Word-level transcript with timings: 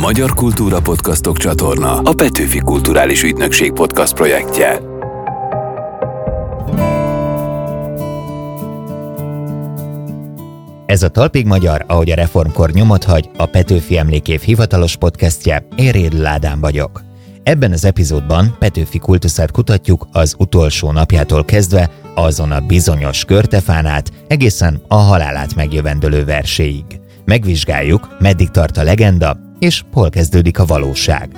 Magyar 0.00 0.34
Kultúra 0.34 0.80
Podcastok 0.80 1.38
csatorna 1.38 1.98
a 1.98 2.12
Petőfi 2.14 2.58
Kulturális 2.58 3.22
Ügynökség 3.22 3.72
podcast 3.72 4.14
projektje. 4.14 4.80
Ez 10.86 11.02
a 11.02 11.08
Talpig 11.08 11.46
Magyar, 11.46 11.84
ahogy 11.86 12.10
a 12.10 12.14
reformkor 12.14 12.70
nyomot 12.70 13.04
hagy, 13.04 13.30
a 13.36 13.46
Petőfi 13.46 13.98
Emlékév 13.98 14.40
hivatalos 14.40 14.96
podcastje, 14.96 15.66
én 15.76 15.90
Rédl 15.90 16.26
Ádám 16.26 16.60
vagyok. 16.60 17.02
Ebben 17.42 17.72
az 17.72 17.84
epizódban 17.84 18.56
Petőfi 18.58 18.98
kultuszát 18.98 19.50
kutatjuk 19.50 20.08
az 20.12 20.34
utolsó 20.38 20.92
napjától 20.92 21.44
kezdve 21.44 21.90
azon 22.14 22.50
a 22.50 22.60
bizonyos 22.60 23.24
körtefánát 23.24 24.12
egészen 24.28 24.82
a 24.88 24.96
halálát 24.96 25.54
megjövendölő 25.54 26.24
verséig. 26.24 26.84
Megvizsgáljuk, 27.24 28.16
meddig 28.18 28.50
tart 28.50 28.76
a 28.76 28.82
legenda, 28.82 29.45
és 29.58 29.82
hol 29.92 30.10
kezdődik 30.10 30.58
a 30.58 30.64
valóság. 30.64 31.28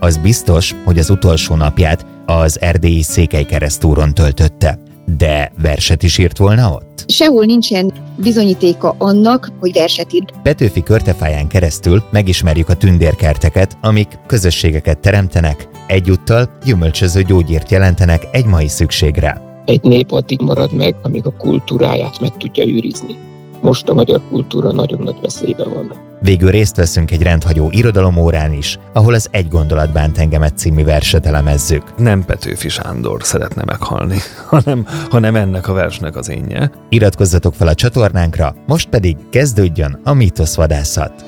Az 0.00 0.16
biztos, 0.16 0.74
hogy 0.84 0.98
az 0.98 1.10
utolsó 1.10 1.54
napját 1.54 2.06
az 2.26 2.60
erdélyi 2.60 3.02
székelykeresztúron 3.02 4.14
töltötte. 4.14 4.78
De 5.16 5.52
verset 5.62 6.02
is 6.02 6.18
írt 6.18 6.38
volna 6.38 6.70
ott? 6.70 7.04
Sehol 7.06 7.44
nincsen 7.44 7.92
bizonyítéka 8.16 8.94
annak, 8.98 9.52
hogy 9.60 9.72
verset 9.72 10.12
írt. 10.12 10.32
Petőfi 10.42 10.82
körtefáján 10.82 11.48
keresztül 11.48 12.02
megismerjük 12.10 12.68
a 12.68 12.76
tündérkerteket, 12.76 13.76
amik 13.80 14.18
közösségeket 14.26 14.98
teremtenek, 14.98 15.68
egyúttal 15.86 16.50
gyümölcsöző 16.64 17.22
gyógyírt 17.22 17.70
jelentenek 17.70 18.28
egy 18.32 18.46
mai 18.46 18.68
szükségre. 18.68 19.42
Egy 19.64 19.82
nép 19.82 20.12
addig 20.12 20.40
marad 20.40 20.72
meg, 20.72 20.94
amíg 21.02 21.26
a 21.26 21.36
kultúráját 21.36 22.20
meg 22.20 22.36
tudja 22.36 22.66
őrizni. 22.66 23.16
Most 23.62 23.88
a 23.88 23.94
magyar 23.94 24.20
kultúra 24.28 24.72
nagyon 24.72 25.02
nagy 25.02 25.16
veszélyben 25.20 25.72
van. 25.74 25.92
Végül 26.20 26.50
részt 26.50 26.76
veszünk 26.76 27.10
egy 27.10 27.22
rendhagyó 27.22 27.68
irodalomórán 27.70 28.52
is, 28.52 28.78
ahol 28.92 29.14
az 29.14 29.28
Egy 29.30 29.48
gondolat 29.48 29.92
bánt 29.92 30.18
engemet 30.18 30.58
című 30.58 30.84
verset 30.84 31.26
elemezzük. 31.26 31.96
Nem 31.96 32.24
Petőfi 32.24 32.68
Sándor 32.68 33.22
szeretne 33.22 33.62
meghalni, 33.66 34.16
hanem, 34.46 34.86
hanem 35.10 35.36
ennek 35.36 35.68
a 35.68 35.72
versnek 35.72 36.16
az 36.16 36.28
énje. 36.28 36.70
Iratkozzatok 36.88 37.54
fel 37.54 37.68
a 37.68 37.74
csatornánkra, 37.74 38.54
most 38.66 38.88
pedig 38.88 39.16
kezdődjön 39.30 40.00
a 40.04 40.12
mítoszvadászat. 40.12 41.24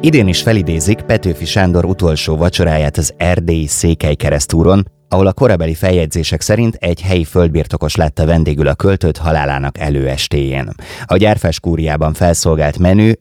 Idén 0.00 0.28
is 0.28 0.42
felidézik 0.42 1.02
Petőfi 1.02 1.44
Sándor 1.44 1.84
utolsó 1.84 2.36
vacsoráját 2.36 2.96
az 2.96 3.14
erdélyi 3.16 3.66
Székely 3.66 4.14
keresztúron, 4.14 4.86
ahol 5.08 5.26
a 5.26 5.32
korabeli 5.32 5.74
feljegyzések 5.74 6.40
szerint 6.40 6.74
egy 6.74 7.00
helyi 7.00 7.24
földbirtokos 7.24 7.96
látta 7.96 8.26
vendégül 8.26 8.68
a 8.68 8.74
költőt 8.74 9.16
halálának 9.16 9.78
előestéjén. 9.78 10.72
A 11.04 11.16
gyárfás 11.16 11.60
kúriában 11.60 12.12
felszolgált 12.12 12.78
menü 12.78 13.12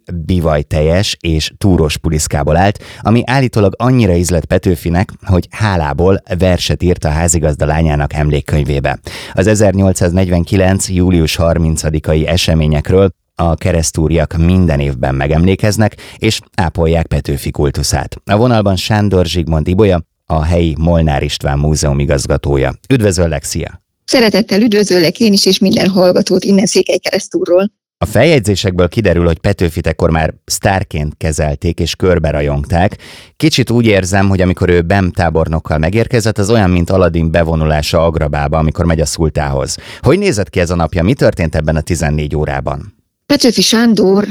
teljes 0.67 1.17
és 1.19 1.51
túros 1.57 1.97
puliszkából 1.97 2.57
állt, 2.57 2.83
ami 3.01 3.21
állítólag 3.25 3.73
annyira 3.77 4.15
ízlett 4.15 4.45
Petőfinek, 4.45 5.09
hogy 5.25 5.47
hálából 5.49 6.21
verset 6.37 6.83
írt 6.83 7.03
a 7.03 7.09
házigazda 7.09 7.65
lányának 7.65 8.13
emlékkönyvébe. 8.13 8.99
Az 9.33 9.47
1849. 9.47 10.89
július 10.89 11.37
30-ai 11.41 12.27
eseményekről 12.27 13.09
a 13.35 13.55
keresztúriak 13.55 14.35
minden 14.37 14.79
évben 14.79 15.15
megemlékeznek, 15.15 15.95
és 16.17 16.39
ápolják 16.55 17.07
Petőfi 17.07 17.51
kultuszát. 17.51 18.15
A 18.25 18.37
vonalban 18.37 18.75
Sándor 18.75 19.25
Zsigmond 19.25 19.67
Ibolya, 19.67 20.01
a 20.35 20.43
helyi 20.43 20.75
Molnár 20.79 21.23
István 21.23 21.59
Múzeum 21.59 21.99
igazgatója. 21.99 22.73
Üdvözöllek, 22.89 23.43
szia! 23.43 23.81
Szeretettel 24.05 24.61
üdvözöllek 24.61 25.19
én 25.19 25.33
is, 25.33 25.45
és 25.45 25.59
minden 25.59 25.89
hallgatót 25.89 26.43
innen 26.43 26.65
Székelykeresztúrról. 26.65 27.71
A 27.97 28.05
feljegyzésekből 28.05 28.87
kiderül, 28.87 29.25
hogy 29.25 29.39
Petőfit 29.39 29.87
ekkor 29.87 30.09
már 30.09 30.33
sztárként 30.45 31.13
kezelték 31.17 31.79
és 31.79 31.95
körbe 31.95 32.29
rajongták. 32.29 32.97
Kicsit 33.35 33.69
úgy 33.69 33.85
érzem, 33.85 34.29
hogy 34.29 34.41
amikor 34.41 34.69
ő 34.69 34.81
BEM 34.81 35.11
tábornokkal 35.11 35.77
megérkezett, 35.77 36.37
az 36.37 36.49
olyan, 36.49 36.69
mint 36.69 36.89
Aladin 36.89 37.31
bevonulása 37.31 38.05
Agrabába, 38.05 38.57
amikor 38.57 38.85
megy 38.85 38.99
a 38.99 39.05
szultához. 39.05 39.77
Hogy 40.01 40.17
nézett 40.17 40.49
ki 40.49 40.59
ez 40.59 40.69
a 40.69 40.75
napja? 40.75 41.03
Mi 41.03 41.13
történt 41.13 41.55
ebben 41.55 41.75
a 41.75 41.81
14 41.81 42.35
órában? 42.35 42.93
Petőfi 43.25 43.61
Sándor 43.61 44.25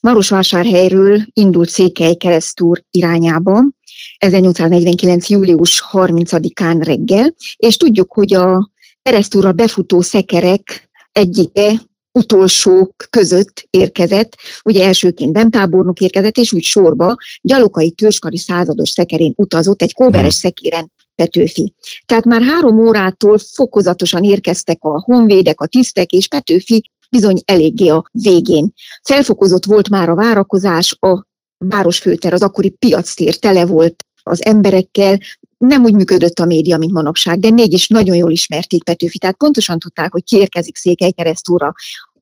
Marosvásárhelyről 0.00 1.22
indult 1.32 1.68
Székely 1.68 2.14
keresztúr 2.14 2.82
irányába, 2.90 3.64
1849. 4.18 5.28
július 5.28 5.84
30-án 5.92 6.80
reggel, 6.84 7.34
és 7.56 7.76
tudjuk, 7.76 8.12
hogy 8.12 8.34
a 8.34 8.70
keresztúra 9.02 9.52
befutó 9.52 10.00
szekerek 10.00 10.90
egyike 11.12 11.72
utolsók 12.12 13.06
között 13.10 13.66
érkezett, 13.70 14.36
ugye 14.64 14.84
elsőként 14.84 15.32
bemtábornok 15.32 16.00
érkezett, 16.00 16.36
és 16.36 16.52
úgy 16.52 16.62
sorba 16.62 17.16
gyalokai 17.42 17.90
törzskari 17.90 18.38
százados 18.38 18.90
szekerén 18.90 19.32
utazott, 19.36 19.82
egy 19.82 19.94
kóberes 19.94 20.40
hmm. 20.40 20.50
szekéren 20.50 20.92
Petőfi. 21.14 21.74
Tehát 22.06 22.24
már 22.24 22.42
három 22.42 22.78
órától 22.78 23.38
fokozatosan 23.38 24.24
érkeztek 24.24 24.78
a 24.80 25.00
honvédek, 25.00 25.60
a 25.60 25.66
tisztek, 25.66 26.10
és 26.10 26.28
Petőfi 26.28 26.90
bizony 27.08 27.40
eléggé 27.44 27.88
a 27.88 28.04
végén. 28.12 28.72
Felfokozott 29.02 29.64
volt 29.64 29.88
már 29.88 30.08
a 30.08 30.14
várakozás, 30.14 30.96
a 31.00 31.26
városfőter, 31.58 32.32
az 32.32 32.42
akkori 32.42 32.70
piactér 32.70 33.36
tele 33.36 33.66
volt 33.66 34.04
az 34.22 34.44
emberekkel, 34.44 35.18
nem 35.58 35.84
úgy 35.84 35.94
működött 35.94 36.38
a 36.38 36.44
média, 36.44 36.76
mint 36.76 36.92
manapság, 36.92 37.38
de 37.38 37.50
mégis 37.50 37.88
nagyon 37.88 38.16
jól 38.16 38.30
ismerték 38.30 38.84
Petőfi, 38.84 39.18
tehát 39.18 39.36
pontosan 39.36 39.78
tudták, 39.78 40.12
hogy 40.12 40.24
kiérkezik 40.24 40.76
Székelykeresztúra, 40.76 41.74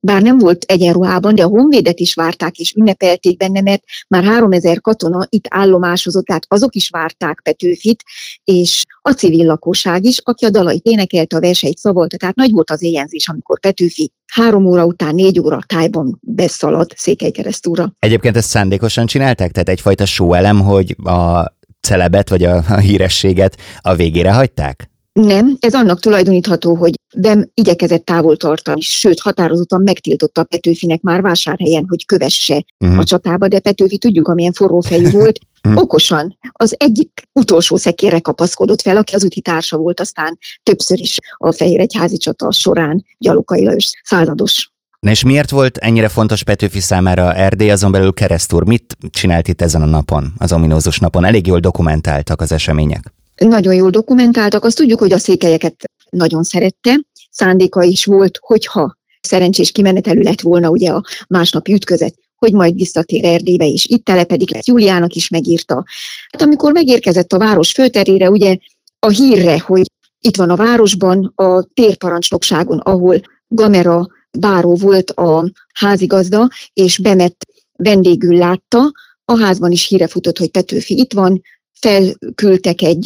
bár 0.07 0.21
nem 0.21 0.37
volt 0.37 0.63
egyenruhában, 0.63 1.35
de 1.35 1.43
a 1.43 1.47
honvédet 1.47 1.99
is 1.99 2.13
várták 2.13 2.57
és 2.57 2.73
ünnepelték 2.73 3.37
benne, 3.37 3.61
mert 3.61 3.83
már 4.07 4.23
3000 4.23 4.81
katona 4.81 5.25
itt 5.29 5.45
állomásozott, 5.49 6.25
tehát 6.25 6.45
azok 6.47 6.75
is 6.75 6.89
várták 6.89 7.41
Petőfit, 7.43 8.03
és 8.43 8.85
a 9.01 9.11
civil 9.11 9.45
lakosság 9.45 10.03
is, 10.03 10.17
aki 10.23 10.45
a 10.45 10.49
dalait 10.49 10.85
énekelte, 10.85 11.35
a 11.35 11.39
verseit 11.39 11.77
szavolta, 11.77 12.17
tehát 12.17 12.35
nagy 12.35 12.51
volt 12.51 12.69
az 12.69 12.83
éjjelzés, 12.83 13.27
amikor 13.27 13.59
Petőfi 13.59 14.11
három 14.33 14.65
óra 14.65 14.85
után 14.85 15.15
négy 15.15 15.39
óra 15.39 15.59
tájban 15.65 16.17
beszaladt 16.21 16.97
Székelykeresztúra. 16.97 17.93
Egyébként 17.99 18.37
ezt 18.37 18.49
szándékosan 18.49 19.05
csinálták? 19.05 19.51
Tehát 19.51 19.69
egyfajta 19.69 20.05
elem, 20.33 20.61
hogy 20.61 20.95
a 21.03 21.45
celebet 21.81 22.29
vagy 22.29 22.43
a, 22.43 22.55
a 22.55 22.77
hírességet 22.77 23.57
a 23.81 23.95
végére 23.95 24.33
hagyták? 24.33 24.89
Nem, 25.21 25.57
ez 25.59 25.73
annak 25.73 25.99
tulajdonítható, 25.99 26.75
hogy 26.75 26.93
Bem 27.15 27.49
igyekezett 27.53 28.05
távol 28.05 28.37
tartani, 28.37 28.81
sőt 28.81 29.19
határozottan 29.19 29.81
megtiltotta 29.81 30.43
Petőfinek 30.43 31.01
már 31.01 31.21
vásárhelyen, 31.21 31.85
hogy 31.87 32.05
kövesse 32.05 32.65
uh-huh. 32.79 32.99
a 32.99 33.03
csatába, 33.03 33.47
de 33.47 33.59
Petőfi 33.59 33.97
tudjuk, 33.97 34.27
amilyen 34.27 34.53
forró 34.53 34.79
fejű 34.79 35.09
volt, 35.19 35.39
uh-huh. 35.63 35.81
okosan 35.81 36.37
az 36.51 36.75
egyik 36.77 37.21
utolsó 37.33 37.75
szekére 37.75 38.19
kapaszkodott 38.19 38.81
fel, 38.81 38.97
aki 38.97 39.15
az 39.15 39.25
úti 39.25 39.41
társa 39.41 39.77
volt 39.77 39.99
aztán 39.99 40.37
többször 40.63 40.99
is 40.99 41.17
a 41.37 41.51
Fehér 41.51 41.79
Egyházi 41.79 42.17
csata 42.17 42.51
során 42.51 43.05
Gyalokai 43.17 43.63
Lajos 43.63 43.91
százados. 44.03 44.71
Na 44.99 45.09
és 45.09 45.23
miért 45.23 45.49
volt 45.49 45.77
ennyire 45.77 46.07
fontos 46.07 46.43
Petőfi 46.43 46.79
számára 46.79 47.33
Erdély, 47.33 47.71
azon 47.71 47.91
belül 47.91 48.13
keresztúr? 48.13 48.65
Mit 48.65 48.97
csinált 49.09 49.47
itt 49.47 49.61
ezen 49.61 49.81
a 49.81 49.85
napon, 49.85 50.33
az 50.37 50.53
ominózus 50.53 50.99
napon? 50.99 51.25
Elég 51.25 51.47
jól 51.47 51.59
dokumentáltak 51.59 52.41
az 52.41 52.51
események 52.51 53.15
nagyon 53.37 53.73
jól 53.73 53.89
dokumentáltak. 53.89 54.63
Azt 54.63 54.77
tudjuk, 54.77 54.99
hogy 54.99 55.13
a 55.13 55.17
székelyeket 55.17 55.75
nagyon 56.09 56.43
szerette. 56.43 57.01
Szándéka 57.31 57.83
is 57.83 58.05
volt, 58.05 58.37
hogyha 58.41 58.97
szerencsés 59.21 59.71
kimenetelű 59.71 60.21
lett 60.21 60.41
volna 60.41 60.69
ugye 60.69 60.91
a 60.91 61.03
másnapi 61.27 61.73
ütközet, 61.73 62.15
hogy 62.35 62.53
majd 62.53 62.75
visszatér 62.75 63.25
Erdélybe, 63.25 63.65
és 63.65 63.85
itt 63.85 64.05
telepedik, 64.05 64.51
lesz 64.51 64.67
Juliának 64.67 65.13
is 65.13 65.29
megírta. 65.29 65.85
Hát 66.31 66.41
amikor 66.41 66.71
megérkezett 66.71 67.33
a 67.33 67.37
város 67.37 67.71
főterére, 67.71 68.29
ugye 68.29 68.57
a 68.99 69.09
hírre, 69.09 69.59
hogy 69.59 69.85
itt 70.19 70.35
van 70.35 70.49
a 70.49 70.55
városban, 70.55 71.31
a 71.35 71.63
térparancsnokságon, 71.73 72.77
ahol 72.77 73.21
Gamera 73.47 74.07
báró 74.39 74.75
volt 74.75 75.09
a 75.09 75.51
házigazda, 75.73 76.49
és 76.73 76.97
Bemet 76.97 77.35
vendégül 77.73 78.37
látta, 78.37 78.91
a 79.25 79.39
házban 79.39 79.71
is 79.71 79.87
híre 79.87 80.07
futott, 80.07 80.37
hogy 80.37 80.49
Petőfi 80.49 80.97
itt 80.97 81.13
van, 81.13 81.41
felküldtek 81.79 82.81
egy 82.81 83.05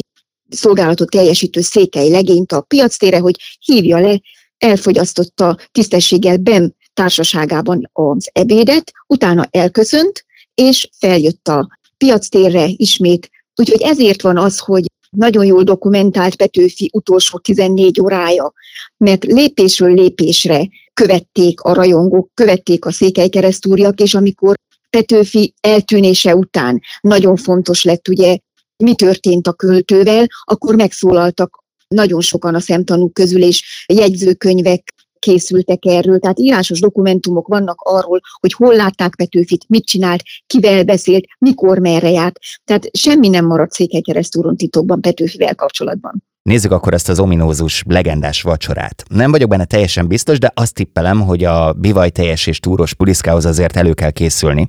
szolgálatot 0.51 1.09
teljesítő 1.09 1.61
székely 1.61 2.09
legényt 2.09 2.51
a 2.51 2.61
piactére, 2.61 3.19
hogy 3.19 3.35
hívja 3.59 3.99
le, 3.99 4.21
elfogyasztotta 4.57 5.57
tisztességgel 5.71 6.37
BEM 6.37 6.73
társaságában 6.93 7.89
az 7.93 8.29
ebédet, 8.31 8.91
utána 9.07 9.47
elköszönt, 9.51 10.25
és 10.53 10.89
feljött 10.99 11.47
a 11.47 11.79
piactérre 11.97 12.67
ismét. 12.75 13.29
Úgyhogy 13.55 13.81
ezért 13.81 14.21
van 14.21 14.37
az, 14.37 14.59
hogy 14.59 14.83
nagyon 15.09 15.45
jól 15.45 15.63
dokumentált 15.63 16.35
Petőfi 16.35 16.89
utolsó 16.93 17.37
14 17.37 18.01
órája, 18.01 18.53
mert 18.97 19.23
lépésről 19.23 19.93
lépésre 19.93 20.67
követték 20.93 21.61
a 21.61 21.73
rajongók, 21.73 22.29
követték 22.33 22.85
a 22.85 22.91
székely 22.91 23.29
keresztúriak, 23.29 23.99
és 23.99 24.13
amikor 24.13 24.55
Petőfi 24.89 25.53
eltűnése 25.61 26.35
után 26.35 26.81
nagyon 27.01 27.35
fontos 27.35 27.83
lett 27.83 28.07
ugye 28.07 28.37
mi 28.81 28.95
történt 28.95 29.47
a 29.47 29.53
költővel, 29.53 30.27
akkor 30.43 30.75
megszólaltak 30.75 31.63
nagyon 31.87 32.21
sokan 32.21 32.55
a 32.55 32.59
szemtanúk 32.59 33.13
közül, 33.13 33.43
és 33.43 33.85
jegyzőkönyvek 33.87 34.93
készültek 35.19 35.85
erről, 35.85 36.19
tehát 36.19 36.39
írásos 36.39 36.79
dokumentumok 36.79 37.47
vannak 37.47 37.81
arról, 37.81 38.21
hogy 38.39 38.53
hol 38.53 38.75
látták 38.75 39.15
Petőfit, 39.15 39.65
mit 39.67 39.85
csinált, 39.85 40.23
kivel 40.47 40.83
beszélt, 40.83 41.25
mikor, 41.39 41.79
merre 41.79 42.09
járt. 42.09 42.39
Tehát 42.63 42.97
semmi 42.97 43.27
nem 43.27 43.45
maradt 43.45 43.71
Székelykeresztúron 43.71 44.57
titokban 44.57 45.01
Petőfivel 45.01 45.55
kapcsolatban. 45.55 46.23
Nézzük 46.43 46.71
akkor 46.71 46.93
ezt 46.93 47.09
az 47.09 47.19
ominózus, 47.19 47.83
legendás 47.87 48.41
vacsorát. 48.41 49.03
Nem 49.09 49.31
vagyok 49.31 49.49
benne 49.49 49.65
teljesen 49.65 50.07
biztos, 50.07 50.39
de 50.39 50.51
azt 50.53 50.73
tippelem, 50.73 51.21
hogy 51.21 51.43
a 51.43 51.75
teljes 52.09 52.47
és 52.47 52.59
túros 52.59 52.93
puliszkához 52.93 53.45
azért 53.45 53.77
elő 53.77 53.93
kell 53.93 54.11
készülni. 54.11 54.67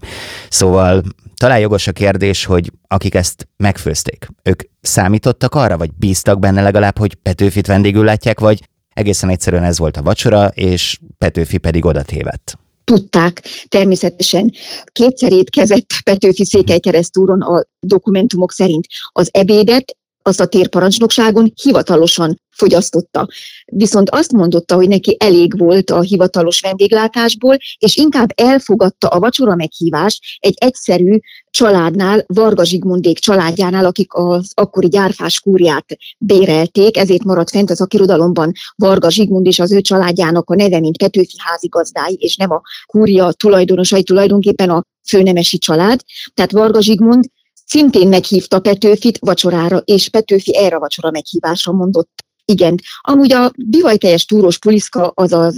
Szóval 0.49 1.03
talán 1.37 1.59
jogos 1.59 1.87
a 1.87 1.93
kérdés, 1.93 2.45
hogy 2.45 2.73
akik 2.89 3.15
ezt 3.15 3.49
megfőzték, 3.57 4.29
ők 4.43 4.63
számítottak 4.81 5.55
arra, 5.55 5.77
vagy 5.77 5.91
bíztak 5.99 6.39
benne 6.39 6.63
legalább, 6.63 6.99
hogy 6.99 7.15
Petőfit 7.15 7.67
vendégül 7.67 8.05
látják, 8.05 8.41
vagy 8.41 8.69
egészen 8.95 9.29
egyszerűen 9.29 9.65
ez 9.65 9.79
volt 9.79 9.97
a 9.97 10.03
vacsora, 10.03 10.47
és 10.47 10.99
Petőfi 11.19 11.59
pedig 11.59 11.85
oda 11.85 12.03
tévedt 12.03 12.57
tudták 12.85 13.43
természetesen. 13.69 14.53
Kétszer 14.93 15.33
étkezett 15.33 15.87
Petőfi 16.05 16.45
Székelykeresztúron 16.45 17.41
a 17.41 17.65
dokumentumok 17.81 18.53
szerint. 18.53 18.87
Az 19.13 19.29
ebédet 19.33 19.97
az 20.23 20.41
a 20.41 20.47
térparancsnokságon 20.47 21.53
hivatalosan 21.63 22.41
fogyasztotta. 22.51 23.29
Viszont 23.65 24.11
azt 24.11 24.33
mondotta, 24.33 24.75
hogy 24.75 24.89
neki 24.89 25.17
elég 25.21 25.59
volt 25.59 25.91
a 25.91 26.01
hivatalos 26.01 26.61
vendéglátásból, 26.61 27.57
és 27.79 27.97
inkább 27.97 28.29
elfogadta 28.35 29.09
a 29.09 29.19
vacsora 29.19 29.55
meghívást 29.55 30.23
egy 30.39 30.55
egyszerű 30.59 31.19
családnál, 31.51 32.25
Varga 32.27 32.65
Zsigmundék 32.65 33.19
családjánál, 33.19 33.85
akik 33.85 34.15
az 34.15 34.51
akkori 34.55 34.89
gyárfás 34.89 35.41
kúriát 35.41 35.87
bérelték, 36.19 36.97
ezért 36.97 37.25
maradt 37.25 37.51
fent 37.51 37.71
az 37.71 37.81
akirodalomban 37.81 38.53
Varga 38.77 39.11
Zsigmund 39.11 39.47
és 39.47 39.59
az 39.59 39.73
ő 39.73 39.81
családjának 39.81 40.51
a 40.51 40.55
neve, 40.55 40.81
mint 40.81 40.97
Petőfi 40.97 41.37
házigazdái, 41.39 42.17
és 42.21 42.37
nem 42.37 42.51
a 42.51 42.61
kúria 42.87 43.33
tulajdonosai, 43.33 44.03
tulajdonképpen 44.03 44.71
a 44.71 44.85
főnemesi 45.09 45.59
család. 45.59 46.01
Tehát 46.35 46.53
Varga 46.53 46.81
Zsigmund 46.81 47.25
szintén 47.73 48.09
meghívta 48.09 48.61
Petőfit 48.61 49.19
vacsorára, 49.19 49.77
és 49.77 50.09
Petőfi 50.09 50.57
erre 50.57 50.77
a 50.77 50.79
vacsora 50.79 51.11
meghívásra 51.11 51.73
mondott 51.73 52.11
igen. 52.45 52.79
Amúgy 53.01 53.33
a 53.33 53.53
bivajteljes 53.57 54.25
túros 54.25 54.59
puliszka 54.59 55.13
az 55.15 55.33
a 55.33 55.53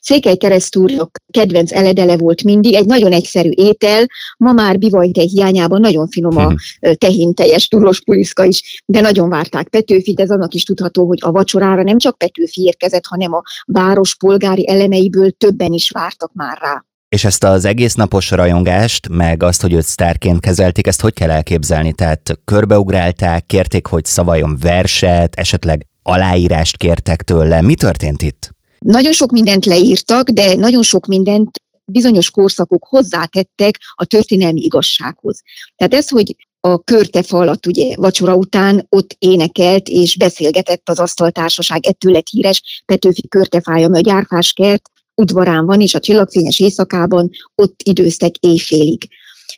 székely 0.00 0.36
keresztúrok 0.36 1.10
kedvenc 1.30 1.72
eledele 1.72 2.16
volt 2.16 2.42
mindig, 2.42 2.74
egy 2.74 2.86
nagyon 2.86 3.12
egyszerű 3.12 3.50
étel, 3.50 4.06
ma 4.36 4.52
már 4.52 4.78
bivajtej 4.78 5.26
hiányában 5.26 5.80
nagyon 5.80 6.08
finom 6.08 6.36
a 6.36 6.44
mhm. 6.44 6.54
tehénteljes 6.98 7.68
túros 7.68 8.00
puliszka 8.00 8.44
is, 8.44 8.82
de 8.86 9.00
nagyon 9.00 9.28
várták 9.28 9.68
Petőfit, 9.68 10.20
ez 10.20 10.30
annak 10.30 10.54
is 10.54 10.64
tudható, 10.64 11.06
hogy 11.06 11.18
a 11.22 11.32
vacsorára 11.32 11.82
nem 11.82 11.98
csak 11.98 12.18
Petőfi 12.18 12.62
érkezett, 12.62 13.06
hanem 13.06 13.32
a 13.32 13.42
város 13.64 14.16
polgári 14.16 14.68
elemeiből 14.68 15.30
többen 15.30 15.72
is 15.72 15.90
vártak 15.90 16.32
már 16.32 16.58
rá. 16.60 16.84
És 17.10 17.24
ezt 17.24 17.44
az 17.44 17.64
egész 17.64 17.94
napos 17.94 18.30
rajongást, 18.30 19.08
meg 19.08 19.42
azt, 19.42 19.60
hogy 19.60 19.72
őt 19.72 19.84
sztárként 19.84 20.40
kezelték, 20.40 20.86
ezt 20.86 21.00
hogy 21.00 21.12
kell 21.12 21.30
elképzelni? 21.30 21.92
Tehát 21.92 22.40
körbeugrálták, 22.44 23.46
kérték, 23.46 23.86
hogy 23.86 24.04
szavaljon 24.04 24.56
verset, 24.60 25.34
esetleg 25.34 25.86
aláírást 26.02 26.76
kértek 26.76 27.22
tőle. 27.22 27.60
Mi 27.60 27.74
történt 27.74 28.22
itt? 28.22 28.50
Nagyon 28.78 29.12
sok 29.12 29.30
mindent 29.30 29.66
leírtak, 29.66 30.28
de 30.28 30.54
nagyon 30.54 30.82
sok 30.82 31.06
mindent 31.06 31.50
bizonyos 31.84 32.30
korszakok 32.30 32.84
hozzátettek 32.84 33.78
a 33.94 34.04
történelmi 34.04 34.60
igazsághoz. 34.60 35.42
Tehát 35.76 35.94
ez, 35.94 36.08
hogy 36.08 36.36
a 36.60 36.78
körtefa 36.78 37.38
alatt 37.38 37.66
ugye 37.66 37.94
vacsora 37.96 38.34
után 38.34 38.86
ott 38.88 39.16
énekelt 39.18 39.88
és 39.88 40.16
beszélgetett 40.16 40.88
az 40.88 40.98
asztaltársaság, 40.98 41.86
ettől 41.86 42.12
lett 42.12 42.28
híres 42.28 42.82
Petőfi 42.86 43.28
körtefája, 43.28 43.88
a 43.92 44.00
gyárfás 44.00 44.52
kert 44.52 44.90
udvarán 45.20 45.66
van, 45.66 45.80
és 45.80 45.94
a 45.94 46.00
csillagfényes 46.00 46.60
éjszakában 46.60 47.30
ott 47.54 47.80
időztek 47.84 48.36
éjfélig. 48.36 49.08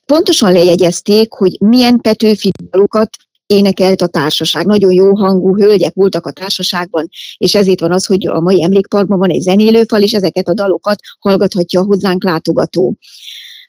Pontosan 0.07 0.53
lejegyezték, 0.53 1.33
hogy 1.33 1.57
milyen 1.61 2.01
Petőfi 2.01 2.51
dalokat 2.71 3.17
énekelt 3.47 4.03
a 4.03 4.07
társaság. 4.07 4.67
Nagyon 4.67 4.93
jó 4.93 5.17
hangú 5.17 5.57
hölgyek 5.57 5.95
voltak 5.95 6.27
a 6.27 6.31
társaságban, 6.31 7.09
és 7.37 7.55
ezért 7.55 7.81
van 7.81 7.93
az, 7.93 8.07
hogy 8.07 8.27
a 8.27 8.41
mai 8.41 8.63
emlékparkban 8.63 9.19
van 9.19 9.31
egy 9.31 9.41
zenélőfal, 9.41 10.03
és 10.03 10.13
ezeket 10.13 10.49
a 10.49 10.55
dalokat 10.55 11.01
hallgathatja 11.19 11.81
a 11.81 11.85
hozzánk 11.85 12.25
látogató. 12.25 12.97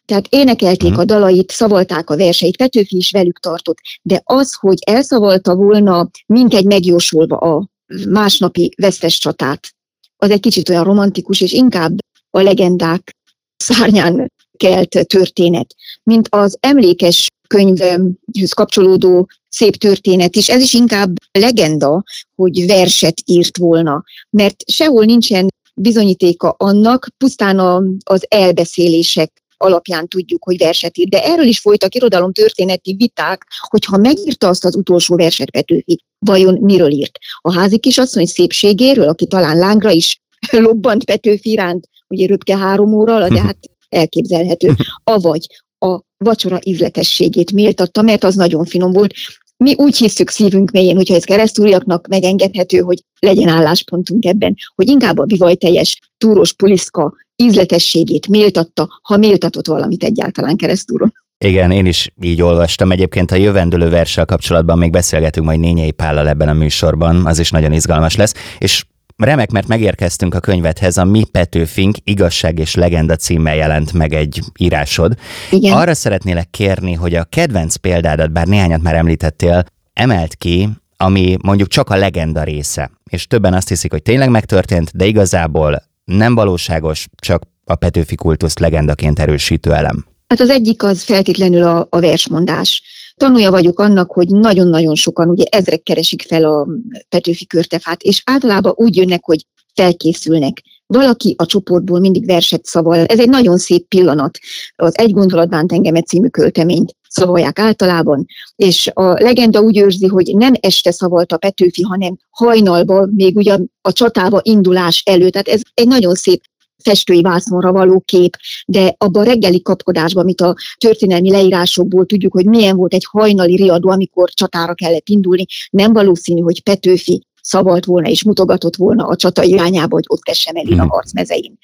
Tehát 0.06 0.28
énekelték 0.30 0.98
a 0.98 1.06
dalait, 1.06 1.52
szavalták 1.52 2.10
a 2.10 2.18
verseit, 2.18 2.58
Petőfi 2.58 2.98
is 2.98 3.12
velük 3.12 3.40
tartott, 3.40 3.78
de 4.02 4.22
az, 4.24 4.54
hogy 4.54 4.78
elszavalta 4.86 5.56
volna 5.56 6.10
minkegy 6.26 6.66
megjósolva 6.66 7.38
a 7.38 7.70
másnapi 8.10 8.74
vesztes 8.78 9.20
csatát, 9.20 9.74
az 10.24 10.30
egy 10.30 10.40
kicsit 10.40 10.70
olyan 10.70 10.84
romantikus, 10.84 11.42
és 11.42 11.52
inkább 11.52 11.98
a 12.30 12.42
legendák 12.42 13.16
szárnyán 13.58 14.32
kelt 14.58 15.08
történet, 15.08 15.76
mint 16.04 16.28
az 16.30 16.58
emlékes 16.60 17.28
könyvhöz 17.48 18.54
kapcsolódó 18.56 19.30
szép 19.50 19.76
történet 19.76 20.36
is. 20.36 20.50
Ez 20.50 20.62
is 20.62 20.74
inkább 20.74 21.16
legenda, 21.32 22.04
hogy 22.36 22.66
verset 22.66 23.22
írt 23.26 23.58
volna, 23.58 24.04
mert 24.30 24.70
sehol 24.72 25.06
nincsen 25.06 25.48
bizonyítéka 25.76 26.56
annak, 26.58 27.08
pusztán 27.18 27.60
az 28.04 28.26
elbeszélések 28.30 29.43
alapján 29.64 30.08
tudjuk, 30.08 30.44
hogy 30.44 30.58
verset 30.58 30.98
írt. 30.98 31.10
De 31.10 31.24
erről 31.24 31.46
is 31.46 31.60
folytak 31.60 31.96
irodalom 31.96 32.34
történeti 32.34 32.96
viták, 32.98 33.48
hogy 33.70 33.86
ha 33.86 33.98
megírta 33.98 34.48
azt 34.48 34.66
az 34.66 34.76
utolsó 34.76 35.16
verset 35.16 35.52
Petőfi, 35.52 36.04
vajon 36.20 36.58
miről 36.62 36.92
írt? 36.92 37.18
A 37.42 37.54
házi 37.54 37.80
kisasszony 37.80 38.26
szépségéről, 38.26 39.08
aki 39.08 39.28
talán 39.28 39.58
lángra 39.58 39.90
is 39.90 40.22
lobbant 40.52 41.04
Petőfi 41.04 41.50
iránt, 41.50 41.88
ugye 42.08 42.28
röpke 42.28 42.58
három 42.58 42.94
óra 42.94 43.16
alatt, 43.16 43.32
de 43.32 43.42
hát 43.42 43.58
elképzelhető. 43.90 44.76
Avagy 45.04 45.48
a 45.80 46.00
vacsora 46.18 46.60
ízletességét 46.64 47.52
méltatta, 47.52 48.02
mert 48.02 48.24
az 48.24 48.36
nagyon 48.36 48.66
finom 48.66 48.92
volt. 48.92 49.14
Mi 49.58 49.74
úgy 49.78 49.98
hiszük 49.98 50.30
szívünk 50.30 50.72
mélyén, 50.72 50.96
hogyha 50.96 51.16
ez 51.16 51.24
keresztúriaknak 51.24 52.08
megengedhető, 52.08 52.80
hogy 52.80 53.04
legyen 53.20 53.48
álláspontunk 53.48 54.26
ebben, 54.26 54.56
hogy 54.76 54.88
inkább 54.88 55.18
a 55.18 55.26
bivajteljes 55.26 56.00
túros 56.18 56.54
puliszka 56.54 57.14
ízletességét 57.36 58.28
méltatta, 58.28 59.00
ha 59.02 59.18
méltatott 59.18 59.68
valamit 59.68 60.04
egyáltalán 60.04 60.56
keresztúron. 60.56 61.14
Igen, 61.38 61.72
én 61.72 61.86
is 61.86 62.14
így 62.22 62.42
olvastam. 62.42 62.92
Egyébként 62.92 63.32
a 63.32 63.36
jövendőlő 63.36 63.90
verssel 63.90 64.26
kapcsolatban 64.26 64.78
még 64.78 64.92
beszélgetünk 64.92 65.46
majd 65.46 65.60
Nényei 65.60 65.92
Pállal 65.92 66.28
ebben 66.28 66.48
a 66.48 66.54
műsorban, 66.54 67.26
az 67.26 67.40
is 67.40 67.52
nagyon 67.52 67.74
izgalmas 67.74 68.16
lesz. 68.16 68.34
És 68.58 68.86
Remek, 69.18 69.52
mert 69.52 69.68
megérkeztünk 69.68 70.36
a 70.36 70.40
könyvedhez, 70.40 70.98
a 70.98 71.04
Mi 71.04 71.24
Petőfink 71.32 71.98
igazság 72.04 72.60
és 72.60 72.76
legenda 72.76 73.16
címmel 73.16 73.56
jelent 73.56 73.94
meg 73.94 74.14
egy 74.14 74.40
írásod. 74.58 75.14
Igen. 75.50 75.78
Arra 75.78 75.94
szeretnélek 75.94 76.50
kérni, 76.50 76.94
hogy 76.94 77.16
a 77.16 77.24
kedvenc 77.24 77.76
példádat, 77.76 78.32
bár 78.32 78.48
néhányat 78.48 78.82
már 78.82 78.96
említettél, 78.96 79.64
emelt 79.94 80.36
ki, 80.36 80.70
ami 80.98 81.38
mondjuk 81.42 81.68
csak 81.68 81.90
a 81.90 81.96
legenda 81.96 82.44
része. 82.44 82.92
És 83.10 83.28
többen 83.28 83.54
azt 83.54 83.70
hiszik, 83.70 83.92
hogy 83.92 84.02
tényleg 84.02 84.30
megtörtént, 84.30 84.92
de 84.96 85.06
igazából 85.06 85.84
nem 86.04 86.36
valóságos, 86.36 87.08
csak 87.16 87.44
a 87.66 87.76
Petőfi 87.76 88.16
kultuszt 88.16 88.60
legendaként 88.60 89.20
erősítő 89.20 89.74
elem. 89.74 90.06
Hát 90.28 90.40
az 90.40 90.50
egyik 90.50 90.84
az 90.84 91.04
feltétlenül 91.04 91.64
a, 91.64 91.88
a 91.90 92.00
versmondás. 92.00 92.84
Tanulja 93.18 93.52
vagyok 93.52 93.80
annak, 93.80 94.12
hogy 94.12 94.28
nagyon-nagyon 94.28 94.96
sokan, 94.96 95.30
ugye 95.30 95.44
ezrek 95.50 95.84
keresik 95.84 96.22
fel 96.22 96.44
a 96.44 96.68
Petőfi 97.10 97.48
körtefát, 97.48 98.02
és 98.02 98.22
általában 98.26 98.74
úgy 98.76 98.96
jönnek, 98.96 99.24
hogy 99.24 99.46
felkészülnek. 99.74 100.62
Valaki 100.94 101.36
a 101.38 101.46
csoportból 101.46 102.00
mindig 102.00 102.26
verset 102.26 102.66
szaval. 102.66 103.06
Ez 103.06 103.20
egy 103.20 103.30
nagyon 103.30 103.58
szép 103.58 103.88
pillanat. 103.88 104.38
Az 104.76 104.98
Egy 104.98 105.12
gondolatban 105.12 105.66
engemet 105.68 106.08
című 106.08 106.28
költeményt 106.28 106.96
szavalják 107.10 107.60
általában, 107.60 108.26
és 108.56 108.92
a 108.94 109.04
legenda 109.04 109.62
úgy 109.62 109.78
őrzi, 109.78 110.08
hogy 110.08 110.32
nem 110.36 110.54
este 110.60 110.92
szavalta 110.92 111.38
Petőfi, 111.38 111.82
hanem 111.82 112.18
hajnalba, 112.30 113.08
még 113.16 113.36
ugye 113.36 113.58
a 113.82 113.92
csatába 113.92 114.40
indulás 114.44 115.04
előtt. 115.06 115.32
Tehát 115.32 115.48
ez 115.48 115.62
egy 115.74 115.88
nagyon 115.88 116.14
szép 116.14 116.42
festői 116.84 117.22
vászonra 117.22 117.72
való 117.72 118.00
kép, 118.06 118.38
de 118.66 118.96
abban 118.98 119.22
a 119.22 119.26
reggeli 119.26 119.62
kapkodásban, 119.62 120.24
amit 120.24 120.42
a 120.42 120.56
történelmi 120.78 121.32
leírásokból 121.32 122.06
tudjuk, 122.06 122.34
hogy 122.34 122.46
milyen 122.46 122.76
volt 122.76 122.94
egy 122.94 123.06
hajnali 123.12 123.56
riadó, 123.56 123.90
amikor 123.90 124.30
csatára 124.30 124.74
kellett 124.74 125.10
indulni, 125.10 125.46
nem 125.70 125.94
valószínű, 125.94 126.42
hogy 126.42 126.64
Petőfi 126.64 127.28
szavalt 127.44 127.86
volna 127.86 128.10
és 128.10 128.24
mutogatott 128.24 128.76
volna 128.76 129.08
a 129.08 129.16
csata 129.16 129.44
irányába, 129.44 129.96
hogy 129.96 130.06
ott 130.08 130.22
tessen 130.22 130.56
el 130.56 130.80
a 130.80 130.88
harc 130.88 131.14
mezein. 131.14 131.58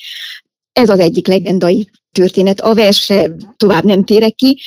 Ez 0.74 0.90
az 0.90 1.00
egyik 1.00 1.28
legendai 1.28 1.90
történet. 2.12 2.62
A 2.62 2.74
verse 2.74 3.36
tovább 3.58 3.84
nem 3.84 4.04
térek 4.04 4.36
ki, 4.36 4.62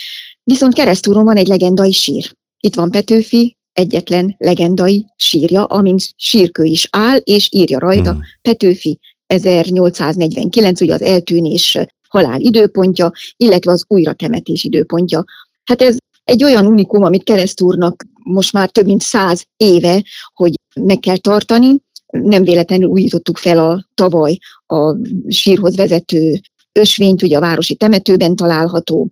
viszont 0.44 0.74
keresztúron 0.74 1.24
van 1.24 1.36
egy 1.36 1.46
legendai 1.46 1.92
sír. 1.92 2.36
Itt 2.60 2.74
van 2.74 2.90
Petőfi, 2.90 3.56
egyetlen 3.72 4.34
legendai 4.38 5.06
sírja, 5.16 5.64
amin 5.64 5.96
sírkő 6.16 6.64
is 6.64 6.88
áll, 6.90 7.16
és 7.16 7.48
írja 7.52 7.78
rajta 7.78 8.10
hmm. 8.10 8.22
Petőfi 8.42 8.98
1849, 9.26 10.80
ugye 10.80 10.94
az 10.94 11.02
eltűnés 11.02 11.78
halál 12.08 12.40
időpontja, 12.40 13.12
illetve 13.36 13.72
az 13.72 13.84
újratemetés 13.88 14.64
időpontja. 14.64 15.24
Hát 15.64 15.82
ez 15.82 15.96
egy 16.24 16.44
olyan 16.44 16.66
unikum, 16.66 17.02
amit 17.02 17.22
keresztúrnak 17.22 18.04
most 18.24 18.52
már 18.52 18.70
több 18.70 18.86
mint 18.86 19.00
száz 19.00 19.44
éve, 19.56 20.02
hogy 20.34 20.54
meg 20.74 20.98
kell 20.98 21.16
tartani. 21.16 21.80
nem 22.06 22.44
véletlenül 22.44 22.88
újítottuk 22.88 23.38
fel 23.38 23.58
a 23.58 23.88
tavaly 23.94 24.38
a 24.66 24.96
sírhoz 25.28 25.76
vezető 25.76 26.40
ösvényt, 26.72 27.22
ugye 27.22 27.36
a 27.36 27.40
városi 27.40 27.74
temetőben 27.74 28.36
található, 28.36 29.10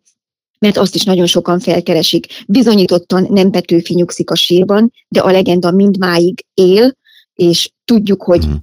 mert 0.59 0.76
azt 0.76 0.95
is 0.95 1.05
nagyon 1.05 1.26
sokan 1.26 1.61
felkeresik. 1.61 2.26
Bizonyítottan 2.47 3.26
nem 3.31 3.50
Petőfi 3.50 3.95
nyugszik 3.95 4.31
a 4.31 4.35
sírban, 4.35 4.93
de 5.09 5.21
a 5.21 5.31
legenda 5.31 5.71
mindmáig 5.71 6.45
él, 6.55 6.97
és 7.35 7.71
tudjuk, 7.85 8.23
hogy 8.23 8.47
mhm. 8.47 8.55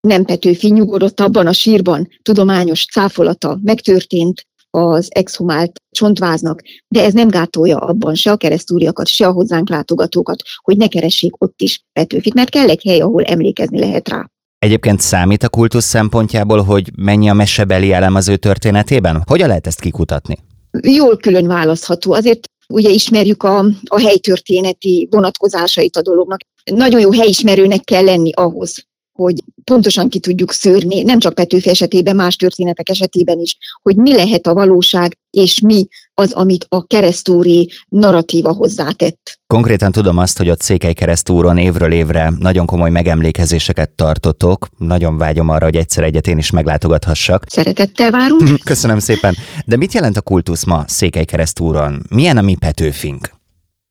nem 0.00 0.24
Petőfi 0.24 0.70
nyugodott 0.70 1.20
abban 1.20 1.46
a 1.46 1.52
sírban, 1.52 2.08
tudományos 2.22 2.86
cáfolata 2.86 3.58
megtörtént 3.62 4.46
az 4.76 5.08
exhumált 5.10 5.80
csontváznak, 5.90 6.62
de 6.88 7.04
ez 7.04 7.12
nem 7.12 7.28
gátolja 7.28 7.78
abban 7.78 8.14
se 8.14 8.30
a 8.30 8.36
keresztúriakat, 8.36 9.06
se 9.06 9.26
a 9.26 9.32
hozzánk 9.32 9.68
látogatókat, 9.68 10.42
hogy 10.62 10.76
ne 10.76 10.88
keressék 10.88 11.42
ott 11.42 11.60
is 11.60 11.84
Petőfit, 11.92 12.34
mert 12.34 12.48
kell 12.48 12.68
egy 12.68 12.82
hely, 12.82 13.00
ahol 13.00 13.22
emlékezni 13.22 13.78
lehet 13.78 14.08
rá. 14.08 14.30
Egyébként 14.58 15.00
számít 15.00 15.42
a 15.42 15.48
kultusz 15.48 15.84
szempontjából, 15.84 16.62
hogy 16.62 16.90
mennyi 16.96 17.28
a 17.28 17.34
mesebeli 17.34 17.92
elem 17.92 18.14
az 18.14 18.28
ő 18.28 18.36
történetében? 18.36 19.22
Hogyan 19.26 19.48
lehet 19.48 19.66
ezt 19.66 19.80
kikutatni? 19.80 20.36
Jól 20.80 21.16
külön 21.16 21.46
választható. 21.46 22.12
Azért 22.12 22.48
ugye 22.68 22.90
ismerjük 22.90 23.42
a, 23.42 23.58
a 23.84 24.00
helytörténeti 24.00 25.08
vonatkozásait 25.10 25.96
a 25.96 26.02
dolognak. 26.02 26.40
Nagyon 26.64 27.00
jó 27.00 27.12
helyismerőnek 27.12 27.80
kell 27.84 28.04
lenni 28.04 28.32
ahhoz, 28.32 28.86
hogy 29.16 29.42
pontosan 29.64 30.08
ki 30.08 30.18
tudjuk 30.18 30.52
szőrni, 30.52 31.02
nem 31.02 31.18
csak 31.18 31.34
Petőfi 31.34 31.68
esetében, 31.68 32.16
más 32.16 32.36
történetek 32.36 32.88
esetében 32.88 33.38
is, 33.38 33.56
hogy 33.82 33.96
mi 33.96 34.14
lehet 34.14 34.46
a 34.46 34.54
valóság, 34.54 35.18
és 35.30 35.60
mi 35.60 35.86
az, 36.14 36.32
amit 36.32 36.66
a 36.68 36.86
keresztúri 36.86 37.70
narratíva 37.88 38.52
hozzátett. 38.52 39.40
Konkrétan 39.46 39.92
tudom 39.92 40.18
azt, 40.18 40.38
hogy 40.38 40.48
a 40.48 40.56
Székely 40.58 40.92
keresztúron 40.92 41.58
évről 41.58 41.92
évre 41.92 42.32
nagyon 42.38 42.66
komoly 42.66 42.90
megemlékezéseket 42.90 43.90
tartotok. 43.90 44.68
Nagyon 44.78 45.18
vágyom 45.18 45.48
arra, 45.48 45.64
hogy 45.64 45.76
egyszer 45.76 46.04
egyet 46.04 46.26
én 46.26 46.38
is 46.38 46.50
meglátogathassak. 46.50 47.44
Szeretettel 47.48 48.10
várunk. 48.10 48.58
Köszönöm 48.64 48.98
szépen. 48.98 49.34
De 49.66 49.76
mit 49.76 49.92
jelent 49.92 50.16
a 50.16 50.20
kultusz 50.20 50.64
ma 50.64 50.84
Székely 50.86 51.24
keresztúron? 51.24 52.02
Milyen 52.08 52.36
a 52.36 52.42
mi 52.42 52.54
Petőfink? 52.54 53.30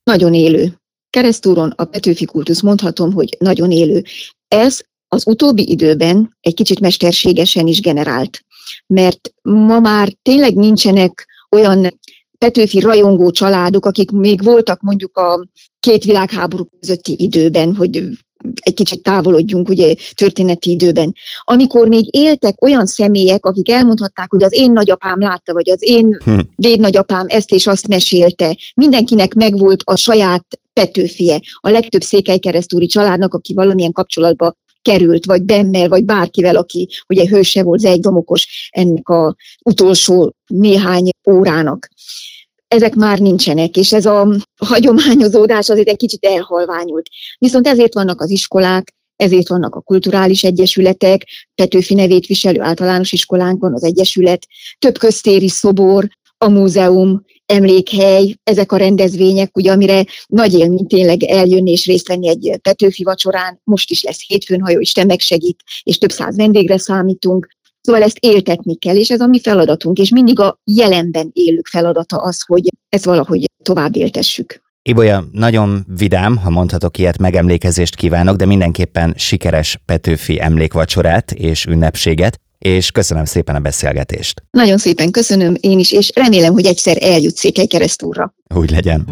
Nagyon 0.03 0.33
élő. 0.33 0.73
Keresztúron 1.09 1.73
a 1.75 1.83
Petőfi 1.83 2.25
kultusz 2.25 2.61
mondhatom, 2.61 3.13
hogy 3.13 3.37
nagyon 3.39 3.71
élő. 3.71 4.03
Ez 4.47 4.79
az 5.15 5.27
utóbbi 5.27 5.69
időben 5.69 6.37
egy 6.41 6.53
kicsit 6.53 6.79
mesterségesen 6.79 7.67
is 7.67 7.81
generált, 7.81 8.43
mert 8.87 9.33
ma 9.41 9.79
már 9.79 10.13
tényleg 10.21 10.55
nincsenek 10.55 11.27
olyan 11.51 11.99
Petőfi 12.37 12.79
rajongó 12.79 13.31
családok, 13.31 13.85
akik 13.85 14.11
még 14.11 14.43
voltak 14.43 14.81
mondjuk 14.81 15.17
a 15.17 15.47
két 15.79 16.03
világháború 16.03 16.67
közötti 16.79 17.15
időben, 17.17 17.75
hogy 17.75 18.03
egy 18.55 18.73
kicsit 18.73 19.03
távolodjunk 19.03 19.69
ugye 19.69 19.95
történeti 20.13 20.71
időben, 20.71 21.13
amikor 21.43 21.87
még 21.87 22.15
éltek 22.15 22.63
olyan 22.63 22.85
személyek, 22.85 23.45
akik 23.45 23.69
elmondhatták, 23.69 24.31
hogy 24.31 24.43
az 24.43 24.53
én 24.53 24.71
nagyapám 24.71 25.19
látta, 25.19 25.53
vagy 25.53 25.69
az 25.69 25.77
én 25.79 26.17
hm. 26.23 26.39
dédnagyapám 26.55 27.25
ezt 27.27 27.51
és 27.51 27.67
azt 27.67 27.87
mesélte. 27.87 28.57
Mindenkinek 28.75 29.33
megvolt 29.33 29.81
a 29.85 29.95
saját 29.95 30.45
Petőfie. 30.73 31.41
A 31.55 31.69
legtöbb 31.69 32.01
székelykeresztúri 32.01 32.85
családnak, 32.85 33.33
aki 33.33 33.53
valamilyen 33.53 33.91
kapcsolatba 33.91 34.55
került, 34.85 35.25
vagy 35.25 35.43
bennel, 35.43 35.89
vagy 35.89 36.05
bárkivel, 36.05 36.55
aki 36.55 36.89
ugye 37.07 37.27
hőse 37.27 37.63
volt, 37.63 37.85
egy 37.85 37.99
domokos 37.99 38.69
ennek 38.71 39.09
a 39.09 39.35
utolsó 39.63 40.33
néhány 40.47 41.09
órának. 41.29 41.87
Ezek 42.67 42.95
már 42.95 43.19
nincsenek, 43.19 43.77
és 43.77 43.93
ez 43.93 44.05
a 44.05 44.35
hagyományozódás 44.57 45.69
azért 45.69 45.87
egy 45.87 45.97
kicsit 45.97 46.25
elhalványult. 46.25 47.09
Viszont 47.37 47.67
ezért 47.67 47.93
vannak 47.93 48.21
az 48.21 48.29
iskolák, 48.29 48.93
ezért 49.15 49.47
vannak 49.47 49.75
a 49.75 49.81
kulturális 49.81 50.43
egyesületek, 50.43 51.23
Petőfi 51.55 51.93
nevét 51.93 52.25
viselő 52.25 52.61
általános 52.61 53.11
iskolánkban 53.11 53.73
az 53.73 53.83
egyesület, 53.83 54.47
több 54.79 54.97
köztéri 54.97 55.49
szobor, 55.49 56.07
a 56.37 56.49
múzeum, 56.49 57.25
emlékhely, 57.45 58.35
ezek 58.43 58.71
a 58.71 58.77
rendezvények, 58.77 59.57
ugye, 59.57 59.71
amire 59.71 60.05
nagy 60.27 60.53
élmény 60.53 60.87
tényleg 60.87 61.23
eljönni 61.23 61.71
és 61.71 61.85
részt 61.85 62.07
venni 62.07 62.27
egy 62.27 62.59
Petőfi 62.61 63.03
vacsorán, 63.03 63.59
most 63.63 63.91
is 63.91 64.03
lesz 64.03 64.27
hétfőn, 64.27 64.61
ha 64.61 64.69
jó 64.69 64.79
Isten 64.79 65.05
megsegít, 65.05 65.63
és 65.83 65.97
több 65.97 66.11
száz 66.11 66.35
vendégre 66.35 66.77
számítunk, 66.77 67.47
Szóval 67.85 68.03
ezt 68.03 68.17
éltetni 68.19 68.75
kell, 68.75 68.95
és 68.95 69.09
ez 69.09 69.19
a 69.19 69.27
mi 69.27 69.39
feladatunk, 69.39 69.97
és 69.97 70.09
mindig 70.09 70.39
a 70.39 70.59
jelenben 70.63 71.29
élők 71.33 71.67
feladata 71.67 72.17
az, 72.17 72.43
hogy 72.45 72.69
ezt 72.89 73.05
valahogy 73.05 73.45
tovább 73.63 73.95
éltessük. 73.95 74.63
Ibolya, 74.81 75.23
nagyon 75.31 75.85
vidám, 75.97 76.37
ha 76.37 76.49
mondhatok 76.49 76.97
ilyet, 76.97 77.17
megemlékezést 77.17 77.95
kívánok, 77.95 78.35
de 78.35 78.45
mindenképpen 78.45 79.13
sikeres 79.17 79.81
Petőfi 79.85 80.41
emlékvacsorát 80.41 81.31
és 81.31 81.65
ünnepséget 81.65 82.39
és 82.65 82.91
köszönöm 82.91 83.25
szépen 83.25 83.55
a 83.55 83.59
beszélgetést. 83.59 84.43
Nagyon 84.51 84.77
szépen 84.77 85.11
köszönöm 85.11 85.55
én 85.59 85.79
is, 85.79 85.91
és 85.91 86.11
remélem, 86.15 86.53
hogy 86.53 86.65
egyszer 86.65 86.97
eljut 86.99 87.35
Székely 87.35 87.65
keresztúrra. 87.65 88.33
Úgy 88.55 88.71
legyen. 88.71 89.03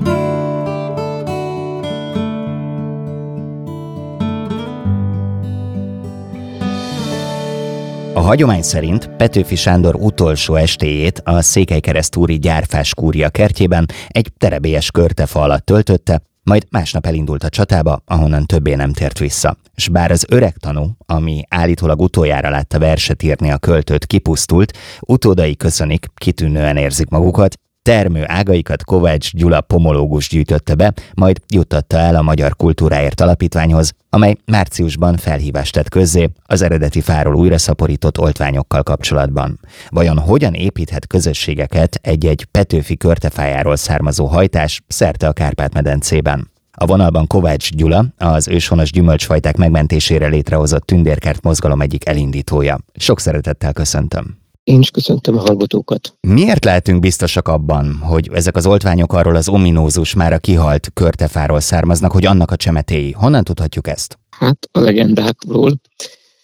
A 8.14 8.20
hagyomány 8.20 8.62
szerint 8.62 9.10
Petőfi 9.18 9.56
Sándor 9.56 9.96
utolsó 9.96 10.56
estéjét 10.56 11.22
a 11.24 11.42
Székelykeresztúri 11.42 12.40
gyárfás 12.40 12.94
kúria 12.94 13.30
kertjében 13.30 13.86
egy 14.08 14.28
terebélyes 14.38 14.92
körtefa 14.92 15.42
alatt 15.42 15.66
töltötte, 15.66 16.22
majd 16.44 16.66
másnap 16.70 17.06
elindult 17.06 17.44
a 17.44 17.50
csatába, 17.50 18.02
ahonnan 18.06 18.46
többé 18.46 18.76
nem 18.76 18.94
tért 18.94 19.20
vissza. 19.20 19.58
S 19.76 19.88
bár 19.88 20.12
az 20.12 20.26
öreg 20.30 20.58
tanú, 20.58 20.90
ami 21.06 21.44
állítólag 21.50 22.02
utoljára 22.02 22.50
látta 22.50 22.80
verset 22.80 23.24
írni 23.24 23.52
a 23.52 23.58
költőt, 23.58 24.06
kipusztult, 24.06 24.78
utódai 25.00 25.56
köszönik, 25.56 26.06
kitűnően 26.16 26.78
érzik 26.78 27.10
magukat, 27.10 27.60
termő 27.84 28.24
ágaikat 28.28 28.84
Kovács 28.84 29.34
Gyula 29.34 29.62
pomológus 29.62 30.30
gyűjtötte 30.30 30.76
be, 30.76 30.94
majd 31.14 31.42
juttatta 31.48 31.98
el 31.98 32.16
a 32.16 32.22
Magyar 32.22 32.56
Kultúráért 32.56 33.22
Alapítványhoz, 33.22 33.94
amely 34.10 34.36
márciusban 34.46 35.18
felhívást 35.18 35.74
tett 35.74 35.90
közzé 35.90 36.30
az 36.46 36.62
eredeti 36.62 37.02
fáról 37.02 37.36
újra 37.36 37.58
szaporított 37.58 38.20
oltványokkal 38.20 38.84
kapcsolatban. 38.84 39.60
Vajon 39.90 40.18
hogyan 40.18 40.54
építhet 40.54 41.08
közösségeket 41.08 42.00
egy-egy 42.02 42.46
Petőfi 42.52 42.98
körtefájáról 42.98 43.76
származó 43.76 44.26
hajtás 44.26 44.82
szerte 44.88 45.28
a 45.28 45.34
Kárpát-medencében? 45.34 46.52
A 46.72 46.86
vonalban 46.86 47.28
Kovács 47.28 47.72
Gyula, 47.76 48.06
az 48.18 48.48
őshonos 48.48 48.92
gyümölcsfajták 48.92 49.58
megmentésére 49.58 50.28
létrehozott 50.28 50.86
tündérkert 50.86 51.44
mozgalom 51.44 51.82
egyik 51.82 52.08
elindítója. 52.08 52.80
Sok 52.96 53.20
szeretettel 53.20 53.74
köszöntöm. 53.74 54.43
Én 54.64 54.80
is 54.80 54.92
köszöntöm 54.92 55.38
a 55.38 55.40
hallgatókat. 55.40 56.18
Miért 56.22 56.66
lehetünk 56.66 57.00
biztosak 57.00 57.48
abban, 57.48 57.98
hogy 57.98 58.30
ezek 58.34 58.56
az 58.56 58.66
oltványok 58.66 59.14
arról 59.14 59.36
az 59.36 59.50
ominózus, 59.50 60.14
már 60.14 60.34
a 60.34 60.40
kihalt 60.40 60.92
körtefáról 60.94 61.60
származnak, 61.60 62.12
hogy 62.12 62.26
annak 62.26 62.52
a 62.52 62.56
csemetéi? 62.56 63.12
Honnan 63.12 63.44
tudhatjuk 63.44 63.88
ezt? 63.88 64.18
Hát 64.30 64.70
a 64.72 64.80
legendákról. 64.80 65.80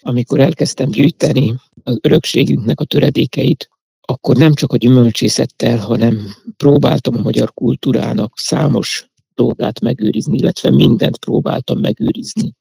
Amikor 0.01 0.39
elkezdtem 0.39 0.89
gyűjteni 0.89 1.55
az 1.83 1.97
örökségünknek 2.01 2.79
a 2.79 2.85
töredékeit, 2.85 3.69
akkor 4.01 4.35
nem 4.35 4.53
csak 4.53 4.73
a 4.73 4.77
gyümölcsészettel, 4.77 5.77
hanem 5.77 6.35
próbáltam 6.57 7.17
a 7.17 7.21
magyar 7.21 7.53
kultúrának 7.53 8.33
számos 8.35 9.09
dolgát 9.35 9.79
megőrizni, 9.79 10.37
illetve 10.37 10.69
mindent 10.71 11.17
próbáltam 11.17 11.79
megőrizni, 11.79 12.53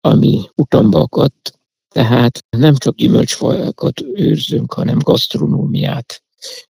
ami 0.00 0.40
utamba 0.54 1.00
akadt, 1.00 1.58
tehát 1.94 2.44
nem 2.56 2.74
csak 2.76 2.94
gyümölcsfajokat 2.94 4.00
őrzünk, 4.14 4.72
hanem 4.72 4.98
gasztronómiát, 4.98 6.22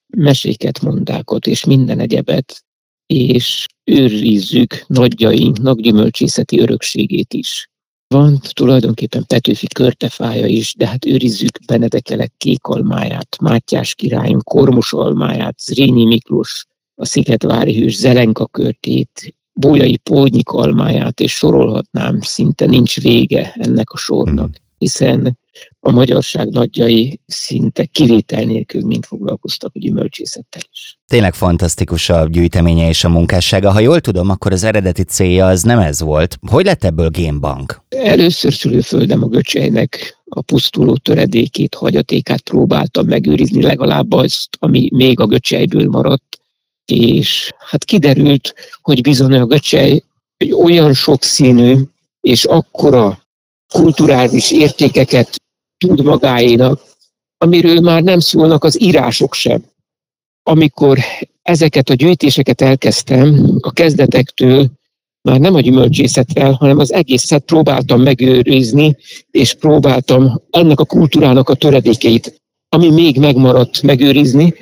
meséket, 0.07 0.81
mondákat 0.81 1.47
és 1.47 1.65
minden 1.65 2.01
egyebet, 2.01 2.65
és 3.07 3.67
őrizzük 3.85 4.85
nagyjainknak 4.87 5.81
gyümölcsészeti 5.81 6.59
örökségét 6.59 7.33
is. 7.33 7.71
Van 8.07 8.41
tulajdonképpen 8.53 9.27
Petőfi 9.27 9.67
körtefája 9.67 10.47
is, 10.47 10.75
de 10.75 10.87
hát 10.87 11.07
őrizzük 11.07 11.59
Benedekelek 11.67 12.33
kékalmáját, 12.37 13.37
Mátyás 13.41 13.95
királyunk 13.95 14.43
kormos 14.43 14.93
almáját, 14.93 15.61
Zrínyi 15.61 16.05
Miklós, 16.05 16.67
a 16.95 17.05
Sziketvári 17.05 17.81
hős 17.81 17.97
Zelenka 17.97 18.47
körtét, 18.47 19.35
Bolyai 19.53 19.97
Pódnyik 19.97 20.49
almáját, 20.49 21.21
és 21.21 21.33
sorolhatnám, 21.33 22.21
szinte 22.21 22.67
nincs 22.67 23.01
vége 23.01 23.53
ennek 23.57 23.91
a 23.91 23.97
sornak 23.97 24.63
hiszen 24.79 25.39
a 25.81 25.91
magyarság 25.91 26.49
nagyjai 26.49 27.21
szinte 27.27 27.85
kivétel 27.85 28.45
nélkül 28.45 28.85
mind 28.85 29.05
foglalkoztak 29.05 29.71
a 29.75 29.79
gyümölcsészettel 29.79 30.63
is. 30.73 30.99
Tényleg 31.07 31.35
fantasztikus 31.35 32.09
a 32.09 32.29
gyűjteménye 32.29 32.89
és 32.89 33.05
a 33.05 33.09
munkássága. 33.09 33.73
Ha 33.73 33.81
jól 33.81 34.01
tudom, 34.01 34.31
akkor 34.31 34.53
az 34.53 34.65
eredeti 34.65 35.03
célja 35.03 35.47
az 35.47 35.63
nem 35.63 35.79
ez 35.79 36.01
volt. 36.01 36.39
Hogy 36.51 36.65
lett 36.65 36.85
ebből 36.85 37.09
génbank? 37.09 37.81
Először 37.89 38.53
szülőföldem 38.53 39.23
a 39.23 39.27
göcseinek 39.27 40.23
a 40.25 40.41
pusztuló 40.41 40.97
töredékét, 40.97 41.75
hagyatékát 41.75 42.41
próbáltam 42.41 43.07
megőrizni, 43.07 43.63
legalább 43.63 44.13
azt, 44.13 44.49
ami 44.59 44.89
még 44.93 45.21
a 45.21 45.27
göcseiből 45.27 45.89
maradt, 45.89 46.39
és 46.85 47.53
hát 47.59 47.85
kiderült, 47.85 48.55
hogy 48.83 49.01
bizony 49.01 49.35
a 49.35 49.47
göcsej 49.47 50.03
egy 50.37 50.53
olyan 50.53 50.95
sokszínű 50.95 51.77
és 52.21 52.45
akkora 52.45 53.24
kulturális 53.73 54.53
értékeket 54.53 55.43
tud 55.79 56.03
magáénak, 56.03 56.81
amiről 57.39 57.81
már 57.81 58.03
nem 58.03 58.19
szólnak 58.19 58.65
az 58.65 58.83
írások 58.83 59.35
sem. 59.35 59.65
Amikor 60.43 60.99
ezeket 61.43 61.89
a 61.89 61.95
gyűjtéseket 61.95 62.61
elkezdtem, 62.61 63.59
a 63.61 63.73
kezdetektől 63.73 64.71
már 65.29 65.41
nem 65.41 65.55
a 65.55 65.61
gyümölcsészettel, 65.61 66.53
hanem 66.53 66.79
az 66.79 66.93
egészet 66.93 67.45
próbáltam 67.45 68.03
megőrizni, 68.03 68.97
és 69.31 69.55
próbáltam 69.55 70.43
ennek 70.51 70.81
a 70.81 70.85
kultúrának 70.85 71.49
a 71.49 71.55
töredékeit, 71.55 72.43
ami 72.69 72.91
még 72.91 73.19
megmaradt 73.19 73.83
megőrizni, 73.83 74.55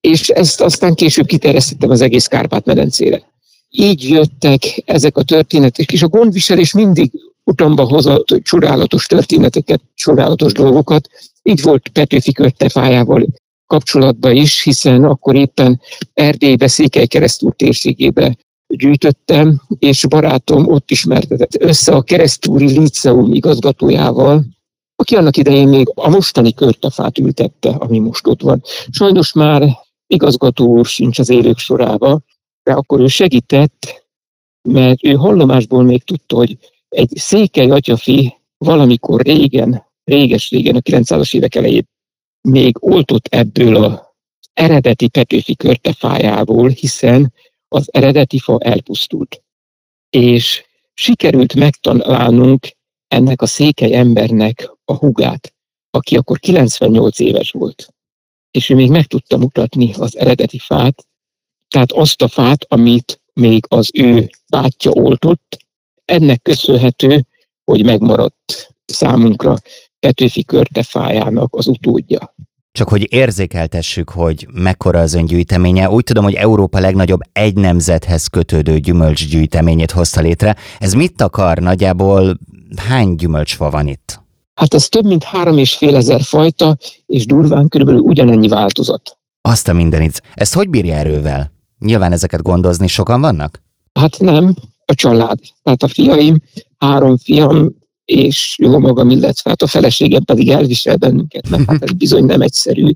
és 0.00 0.28
ezt 0.28 0.60
aztán 0.60 0.94
később 0.94 1.26
kiterjesztettem 1.26 1.90
az 1.90 2.00
egész 2.00 2.26
Kárpát-medencére. 2.26 3.31
Így 3.74 4.08
jöttek 4.08 4.82
ezek 4.84 5.16
a 5.16 5.22
történetek, 5.22 5.92
és 5.92 6.02
a 6.02 6.08
gondviselés 6.08 6.72
mindig 6.72 7.10
utamba 7.44 7.84
hozott 7.84 8.26
csodálatos 8.42 9.06
történeteket, 9.06 9.80
csodálatos 9.94 10.52
dolgokat. 10.52 11.08
Így 11.42 11.62
volt 11.62 11.88
Petőfi 11.88 12.32
Körtefájával 12.32 13.26
kapcsolatban 13.66 14.36
is, 14.36 14.62
hiszen 14.62 15.04
akkor 15.04 15.34
éppen 15.34 15.80
Erdélybe, 16.14 16.68
Székely 16.68 17.06
keresztúr 17.06 17.54
térségébe 17.56 18.36
gyűjtöttem, 18.66 19.62
és 19.78 20.06
barátom 20.06 20.66
ott 20.66 20.90
ismertetett 20.90 21.62
össze 21.62 21.92
a 21.92 22.02
keresztúri 22.02 22.78
liceum 22.78 23.32
igazgatójával, 23.32 24.44
aki 24.96 25.14
annak 25.14 25.36
idején 25.36 25.68
még 25.68 25.92
a 25.94 26.08
mostani 26.08 26.54
körtefát 26.54 27.18
ültette, 27.18 27.68
ami 27.68 27.98
most 27.98 28.26
ott 28.26 28.42
van. 28.42 28.62
Sajnos 28.90 29.32
már 29.32 29.78
igazgató 30.06 30.66
úr 30.66 30.86
sincs 30.86 31.18
az 31.18 31.30
élők 31.30 31.58
sorába, 31.58 32.20
de 32.62 32.72
akkor 32.72 33.00
ő 33.00 33.06
segített, 33.06 34.06
mert 34.68 35.04
ő 35.04 35.12
hallomásból 35.12 35.82
még 35.82 36.02
tudta, 36.02 36.36
hogy 36.36 36.58
egy 36.88 37.10
székely 37.14 37.70
atyafi 37.70 38.34
valamikor 38.58 39.20
régen, 39.20 39.86
réges-régen, 40.04 40.76
a 40.76 40.80
900-as 40.80 41.34
évek 41.34 41.54
elején 41.54 41.88
még 42.48 42.76
oltott 42.80 43.26
ebből 43.26 43.76
a 43.76 44.16
eredeti 44.52 45.08
Petőfi 45.08 45.56
körtefájából, 45.56 46.68
hiszen 46.68 47.32
az 47.68 47.88
eredeti 47.92 48.38
fa 48.38 48.58
elpusztult. 48.60 49.42
És 50.10 50.64
sikerült 50.94 51.54
megtalálnunk 51.54 52.68
ennek 53.08 53.42
a 53.42 53.46
székely 53.46 53.94
embernek 53.94 54.72
a 54.84 54.94
hugát, 54.94 55.54
aki 55.90 56.16
akkor 56.16 56.38
98 56.38 57.18
éves 57.18 57.50
volt. 57.50 57.94
És 58.50 58.70
ő 58.70 58.74
még 58.74 58.90
meg 58.90 59.06
tudta 59.06 59.36
mutatni 59.36 59.92
az 59.92 60.16
eredeti 60.16 60.58
fát, 60.58 61.06
tehát 61.72 61.92
azt 61.92 62.22
a 62.22 62.28
fát, 62.28 62.64
amit 62.68 63.20
még 63.32 63.64
az 63.68 63.90
ő 63.92 64.30
bátyja 64.48 64.90
oltott, 64.90 65.56
ennek 66.04 66.42
köszönhető, 66.42 67.26
hogy 67.64 67.84
megmaradt 67.84 68.74
számunkra 68.84 69.56
Petőfi 69.98 70.44
körtefájának 70.44 71.54
az 71.54 71.66
utódja. 71.66 72.34
Csak 72.72 72.88
hogy 72.88 73.12
érzékeltessük, 73.12 74.10
hogy 74.10 74.46
mekkora 74.52 75.00
az 75.00 75.14
öngyűjteménye, 75.14 75.90
úgy 75.90 76.04
tudom, 76.04 76.24
hogy 76.24 76.34
Európa 76.34 76.80
legnagyobb 76.80 77.20
egy 77.32 77.54
nemzethez 77.54 78.26
kötődő 78.26 78.78
gyümölcsgyűjteményét 78.78 79.90
hozta 79.90 80.20
létre. 80.20 80.56
Ez 80.78 80.92
mit 80.92 81.20
akar? 81.20 81.58
Nagyjából 81.58 82.38
hány 82.76 83.14
gyümölcsfa 83.14 83.70
van 83.70 83.86
itt? 83.86 84.20
Hát 84.54 84.74
ez 84.74 84.88
több 84.88 85.04
mint 85.04 85.24
három 85.24 85.58
és 85.58 85.74
fél 85.74 85.96
ezer 85.96 86.22
fajta, 86.22 86.76
és 87.06 87.26
durván 87.26 87.68
körülbelül 87.68 88.00
ugyanennyi 88.00 88.48
változat. 88.48 89.18
Azt 89.40 89.68
a 89.68 89.72
mindenit. 89.72 90.22
Ezt 90.34 90.54
hogy 90.54 90.68
bírja 90.68 90.94
erővel? 90.94 91.52
Nyilván 91.82 92.12
ezeket 92.12 92.42
gondozni 92.42 92.86
sokan 92.86 93.20
vannak? 93.20 93.62
Hát 93.92 94.18
nem, 94.18 94.54
a 94.84 94.94
család. 94.94 95.38
Tehát 95.62 95.82
a 95.82 95.88
fiaim, 95.88 96.42
három 96.78 97.16
fiam, 97.16 97.70
és 98.04 98.56
jó 98.58 98.78
magam, 98.78 99.10
illetve 99.10 99.50
hát 99.50 99.62
a 99.62 99.66
feleségem 99.66 100.24
pedig 100.24 100.50
elvisel 100.50 100.96
bennünket, 100.96 101.48
mert 101.48 101.64
hát 101.64 101.82
ez 101.82 101.92
bizony 101.92 102.24
nem 102.24 102.40
egyszerű. 102.40 102.90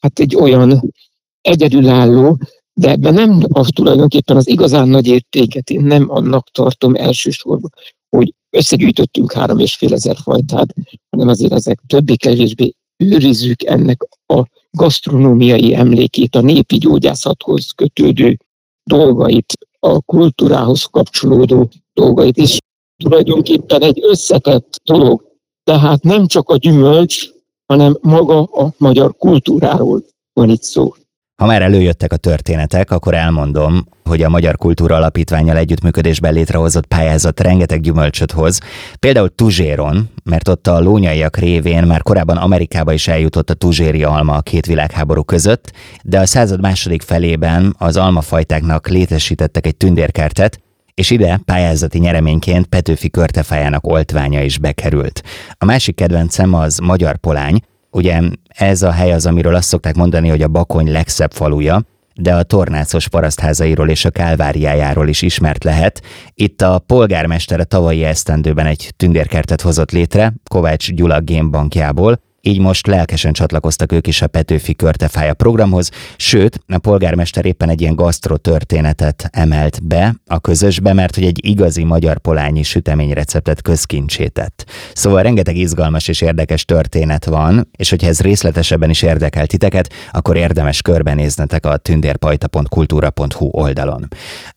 Hát 0.00 0.18
egy 0.18 0.36
olyan 0.36 0.92
egyedülálló, 1.40 2.38
de 2.72 2.90
ebben 2.90 3.14
nem 3.14 3.40
az 3.48 3.68
tulajdonképpen 3.74 4.36
az 4.36 4.48
igazán 4.48 4.88
nagy 4.88 5.06
értéket 5.06 5.70
én 5.70 5.80
nem 5.80 6.10
annak 6.10 6.50
tartom 6.50 6.94
elsősorban, 6.94 7.70
hogy 8.08 8.34
összegyűjtöttünk 8.50 9.32
három 9.32 9.58
és 9.58 9.74
fél 9.74 9.92
ezer 9.92 10.16
fajtát, 10.22 10.74
hanem 11.10 11.28
azért 11.28 11.52
ezek 11.52 11.80
többé-kevésbé 11.86 12.74
őrizzük 12.96 13.62
ennek 13.64 14.02
a 14.26 14.44
gasztronómiai 14.78 15.74
emlékét, 15.74 16.34
a 16.34 16.40
népi 16.40 16.76
gyógyászathoz 16.76 17.70
kötődő 17.70 18.38
dolgait, 18.84 19.52
a 19.78 20.00
kultúrához 20.00 20.84
kapcsolódó 20.84 21.70
dolgait, 21.92 22.36
és 22.36 22.58
tulajdonképpen 22.96 23.82
egy 23.82 23.98
összetett 24.02 24.80
dolog. 24.84 25.24
Tehát 25.64 26.02
nem 26.02 26.26
csak 26.26 26.48
a 26.48 26.56
gyümölcs, 26.56 27.28
hanem 27.66 27.98
maga 28.00 28.42
a 28.42 28.72
magyar 28.76 29.16
kultúráról 29.16 30.02
van 30.32 30.48
itt 30.48 30.62
szó. 30.62 30.94
Ha 31.38 31.46
már 31.46 31.62
előjöttek 31.62 32.12
a 32.12 32.16
történetek, 32.16 32.90
akkor 32.90 33.14
elmondom, 33.14 33.86
hogy 34.04 34.22
a 34.22 34.28
Magyar 34.28 34.56
Kultúra 34.56 34.96
Alapítványjal 34.96 35.56
együttműködésben 35.56 36.32
létrehozott 36.32 36.86
pályázat 36.86 37.40
rengeteg 37.40 37.80
gyümölcsöt 37.80 38.32
hoz. 38.32 38.60
Például 38.98 39.34
Tuzséron, 39.34 40.10
mert 40.24 40.48
ott 40.48 40.66
a 40.66 40.80
lónyaiak 40.80 41.36
révén 41.36 41.82
már 41.82 42.02
korábban 42.02 42.36
Amerikába 42.36 42.92
is 42.92 43.08
eljutott 43.08 43.50
a 43.50 43.54
tuzséri 43.54 44.02
alma 44.02 44.34
a 44.34 44.40
két 44.40 44.66
világháború 44.66 45.22
között, 45.22 45.72
de 46.02 46.20
a 46.20 46.26
század 46.26 46.60
második 46.60 47.02
felében 47.02 47.74
az 47.78 47.96
almafajtáknak 47.96 48.88
létesítettek 48.88 49.66
egy 49.66 49.76
tündérkertet, 49.76 50.60
és 50.94 51.10
ide 51.10 51.40
pályázati 51.44 51.98
nyereményként 51.98 52.66
Petőfi 52.66 53.10
körtefájának 53.10 53.86
oltványa 53.86 54.42
is 54.42 54.58
bekerült. 54.58 55.22
A 55.58 55.64
másik 55.64 55.94
kedvencem 55.94 56.54
az 56.54 56.78
Magyar 56.78 57.16
Polány, 57.16 57.60
ugye 57.90 58.20
ez 58.58 58.82
a 58.82 58.90
hely 58.90 59.12
az, 59.12 59.26
amiről 59.26 59.54
azt 59.54 59.68
szokták 59.68 59.94
mondani, 59.94 60.28
hogy 60.28 60.42
a 60.42 60.48
Bakony 60.48 60.92
legszebb 60.92 61.32
faluja, 61.32 61.82
de 62.14 62.34
a 62.34 62.42
tornácos 62.42 63.08
parasztházairól 63.08 63.88
és 63.88 64.04
a 64.04 64.10
kálváriájáról 64.10 65.08
is 65.08 65.22
ismert 65.22 65.64
lehet. 65.64 66.02
Itt 66.34 66.62
a 66.62 66.78
polgármester 66.78 67.60
a 67.60 67.64
tavalyi 67.64 68.04
esztendőben 68.04 68.66
egy 68.66 68.92
tündérkertet 68.96 69.60
hozott 69.60 69.90
létre, 69.90 70.32
Kovács 70.50 70.92
Gyula 70.92 71.20
gémbankjából, 71.20 72.20
így 72.48 72.58
most 72.58 72.86
lelkesen 72.86 73.32
csatlakoztak 73.32 73.92
ők 73.92 74.06
is 74.06 74.22
a 74.22 74.26
Petőfi 74.26 74.74
Körtefája 74.74 75.34
programhoz, 75.34 75.90
sőt, 76.16 76.60
a 76.66 76.78
polgármester 76.78 77.46
éppen 77.46 77.68
egy 77.68 77.80
ilyen 77.80 77.94
gasztrotörténetet 77.94 79.28
emelt 79.32 79.86
be 79.86 80.14
a 80.26 80.38
közösbe, 80.38 80.92
mert 80.92 81.14
hogy 81.14 81.24
egy 81.24 81.46
igazi 81.46 81.84
magyar 81.84 82.18
polányi 82.18 82.62
süteményreceptet 82.62 83.62
közkincsétett. 83.62 84.70
Szóval 84.92 85.22
rengeteg 85.22 85.56
izgalmas 85.56 86.08
és 86.08 86.20
érdekes 86.20 86.64
történet 86.64 87.24
van, 87.24 87.68
és 87.76 87.90
hogyha 87.90 88.08
ez 88.08 88.20
részletesebben 88.20 88.90
is 88.90 89.02
érdekel 89.02 89.46
titeket, 89.46 89.92
akkor 90.12 90.36
érdemes 90.36 90.82
körbenéznetek 90.82 91.66
a 91.66 91.76
tündérpajta.kultúra.hu 91.76 93.48
oldalon. 93.50 94.08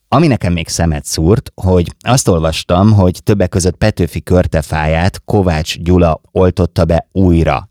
Ami 0.07 0.27
nekem 0.27 0.53
még 0.53 0.67
szemet 0.67 1.05
szúrt, 1.05 1.51
hogy 1.55 1.95
azt 1.99 2.27
olvastam, 2.27 2.91
hogy 2.91 3.19
többek 3.23 3.49
között 3.49 3.75
Petőfi 3.75 4.23
körtefáját 4.23 5.21
Kovács 5.25 5.79
Gyula 5.79 6.21
oltotta 6.31 6.85
be 6.85 7.07
újra 7.11 7.69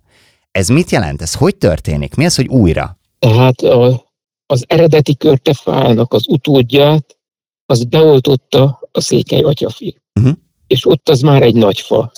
ez 0.51 0.69
mit 0.69 0.91
jelent? 0.91 1.23
Ez 1.23 1.35
hogy 1.35 1.57
történik? 1.57 2.15
Mi 2.15 2.25
az, 2.25 2.37
hogy 2.37 2.49
újra? 2.49 2.99
Tehát 3.19 3.61
a, 3.61 4.07
az 4.47 4.65
eredeti 4.69 5.17
körtefának 5.17 6.13
az 6.13 6.29
utódját, 6.29 7.19
az 7.67 7.85
beoltotta 7.85 8.89
a 8.93 9.01
székely 9.01 9.41
atyafi. 9.41 9.97
Uh-huh. 10.21 10.37
És 10.67 10.87
ott 10.87 11.09
az 11.09 11.21
már 11.21 11.43
egy 11.43 11.55
nagy 11.55 11.81
fa, 11.81 12.13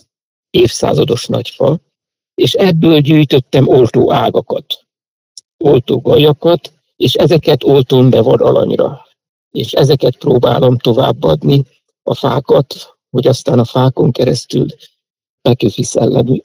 évszázados 0.50 1.26
nagy 1.26 1.48
fa, 1.48 1.80
és 2.34 2.52
ebből 2.52 3.00
gyűjtöttem 3.00 3.68
oltó 3.68 4.12
ágakat, 4.12 4.86
oltó 5.64 6.00
gajakat, 6.00 6.72
és 6.96 7.14
ezeket 7.14 7.64
oltom 7.64 8.10
be 8.10 8.20
vad 8.20 8.40
alanyra. 8.40 9.06
És 9.50 9.72
ezeket 9.72 10.16
próbálom 10.16 10.78
továbbadni, 10.78 11.64
a 12.02 12.14
fákat, 12.14 12.96
hogy 13.10 13.26
aztán 13.26 13.58
a 13.58 13.64
fákon 13.64 14.12
keresztül 14.12 14.66
Petőfi 15.42 15.82
szellemű 15.82 16.42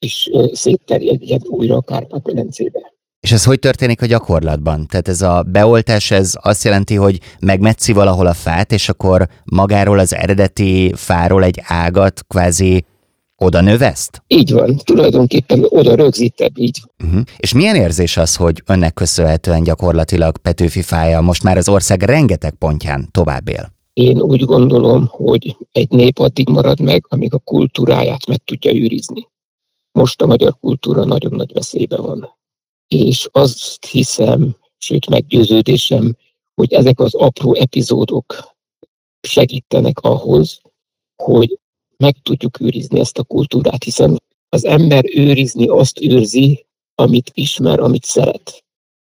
is 0.00 0.30
szétterjedjen 0.52 1.40
újra 1.44 1.76
a 1.76 1.80
Kárpát-medencébe. 1.80 2.92
És 3.20 3.32
ez 3.32 3.44
hogy 3.44 3.58
történik 3.58 4.02
a 4.02 4.06
gyakorlatban? 4.06 4.86
Tehát 4.86 5.08
ez 5.08 5.22
a 5.22 5.44
beoltás, 5.46 6.10
ez 6.10 6.32
azt 6.34 6.64
jelenti, 6.64 6.94
hogy 6.94 7.20
megmetszi 7.40 7.92
valahol 7.92 8.26
a 8.26 8.34
fát, 8.34 8.72
és 8.72 8.88
akkor 8.88 9.28
magáról 9.44 9.98
az 9.98 10.14
eredeti 10.14 10.92
fáról 10.96 11.44
egy 11.44 11.60
ágat 11.62 12.24
kvázi 12.28 12.84
oda 13.36 13.60
növeszt? 13.60 14.22
Így 14.26 14.52
van, 14.52 14.76
tulajdonképpen 14.76 15.64
oda 15.68 15.94
rögzített, 15.94 16.58
így. 16.58 16.82
Uh-huh. 17.04 17.20
És 17.36 17.52
milyen 17.52 17.76
érzés 17.76 18.16
az, 18.16 18.36
hogy 18.36 18.62
önnek 18.66 18.94
köszönhetően 18.94 19.62
gyakorlatilag 19.62 20.38
Petőfi 20.38 20.82
fája 20.82 21.20
most 21.20 21.42
már 21.42 21.56
az 21.56 21.68
ország 21.68 22.02
rengeteg 22.02 22.54
pontján 22.54 23.08
tovább 23.10 23.48
él? 23.48 23.72
Én 23.92 24.20
úgy 24.20 24.44
gondolom, 24.44 25.06
hogy 25.10 25.56
egy 25.72 25.90
nép 25.90 26.18
addig 26.18 26.48
marad 26.48 26.80
meg, 26.80 27.04
amíg 27.08 27.34
a 27.34 27.38
kultúráját 27.38 28.26
meg 28.26 28.38
tudja 28.44 28.74
őrizni. 28.74 29.28
Most 30.00 30.22
a 30.22 30.26
magyar 30.26 30.56
kultúra 30.60 31.04
nagyon 31.04 31.32
nagy 31.34 31.52
veszélyben 31.52 32.02
van. 32.02 32.36
És 32.88 33.28
azt 33.32 33.84
hiszem, 33.86 34.56
sőt 34.78 35.08
meggyőződésem, 35.08 36.16
hogy 36.54 36.72
ezek 36.72 37.00
az 37.00 37.14
apró 37.14 37.54
epizódok 37.54 38.54
segítenek 39.20 39.98
ahhoz, 39.98 40.60
hogy 41.22 41.58
meg 41.96 42.16
tudjuk 42.22 42.60
őrizni 42.60 43.00
ezt 43.00 43.18
a 43.18 43.24
kultúrát, 43.24 43.84
hiszen 43.84 44.22
az 44.48 44.64
ember 44.64 45.04
őrizni 45.14 45.66
azt 45.66 46.00
őrzi, 46.00 46.66
amit 46.94 47.30
ismer, 47.34 47.78
amit 47.80 48.04
szeret. 48.04 48.64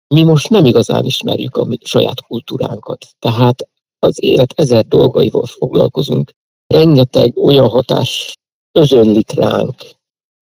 Mi 0.07 0.23
most 0.23 0.49
nem 0.49 0.65
igazán 0.65 1.05
ismerjük 1.05 1.57
a 1.57 1.67
saját 1.81 2.21
kultúránkat. 2.21 3.07
Tehát 3.19 3.69
az 3.99 4.23
élet 4.23 4.53
ezer 4.55 4.85
dolgaival 4.85 5.45
foglalkozunk. 5.45 6.31
Rengeteg 6.67 7.37
olyan 7.37 7.69
hatás 7.69 8.33
özönlik 8.71 9.31
ránk, 9.31 9.75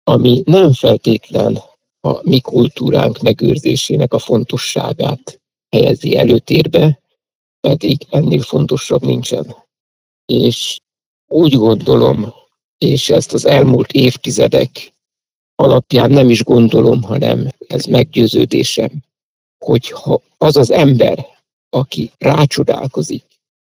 ami 0.09 0.41
nem 0.45 0.73
feltétlen 0.73 1.61
a 1.99 2.29
mi 2.29 2.39
kultúránk 2.39 3.19
megőrzésének 3.19 4.13
a 4.13 4.19
fontosságát 4.19 5.41
helyezi 5.69 6.17
előtérbe, 6.17 6.99
pedig 7.59 8.05
ennél 8.09 8.41
fontosabb 8.41 9.01
nincsen. 9.01 9.55
És 10.25 10.79
úgy 11.27 11.53
gondolom, 11.53 12.33
és 12.77 13.09
ezt 13.09 13.33
az 13.33 13.45
elmúlt 13.45 13.91
évtizedek 13.91 14.93
alapján 15.55 16.11
nem 16.11 16.29
is 16.29 16.43
gondolom, 16.43 17.01
hanem 17.01 17.49
ez 17.67 17.85
meggyőződésem, 17.85 18.91
hogy 19.65 19.89
ha 19.89 20.21
az 20.37 20.55
az 20.55 20.71
ember, 20.71 21.25
aki 21.69 22.11
rácsodálkozik 22.17 23.25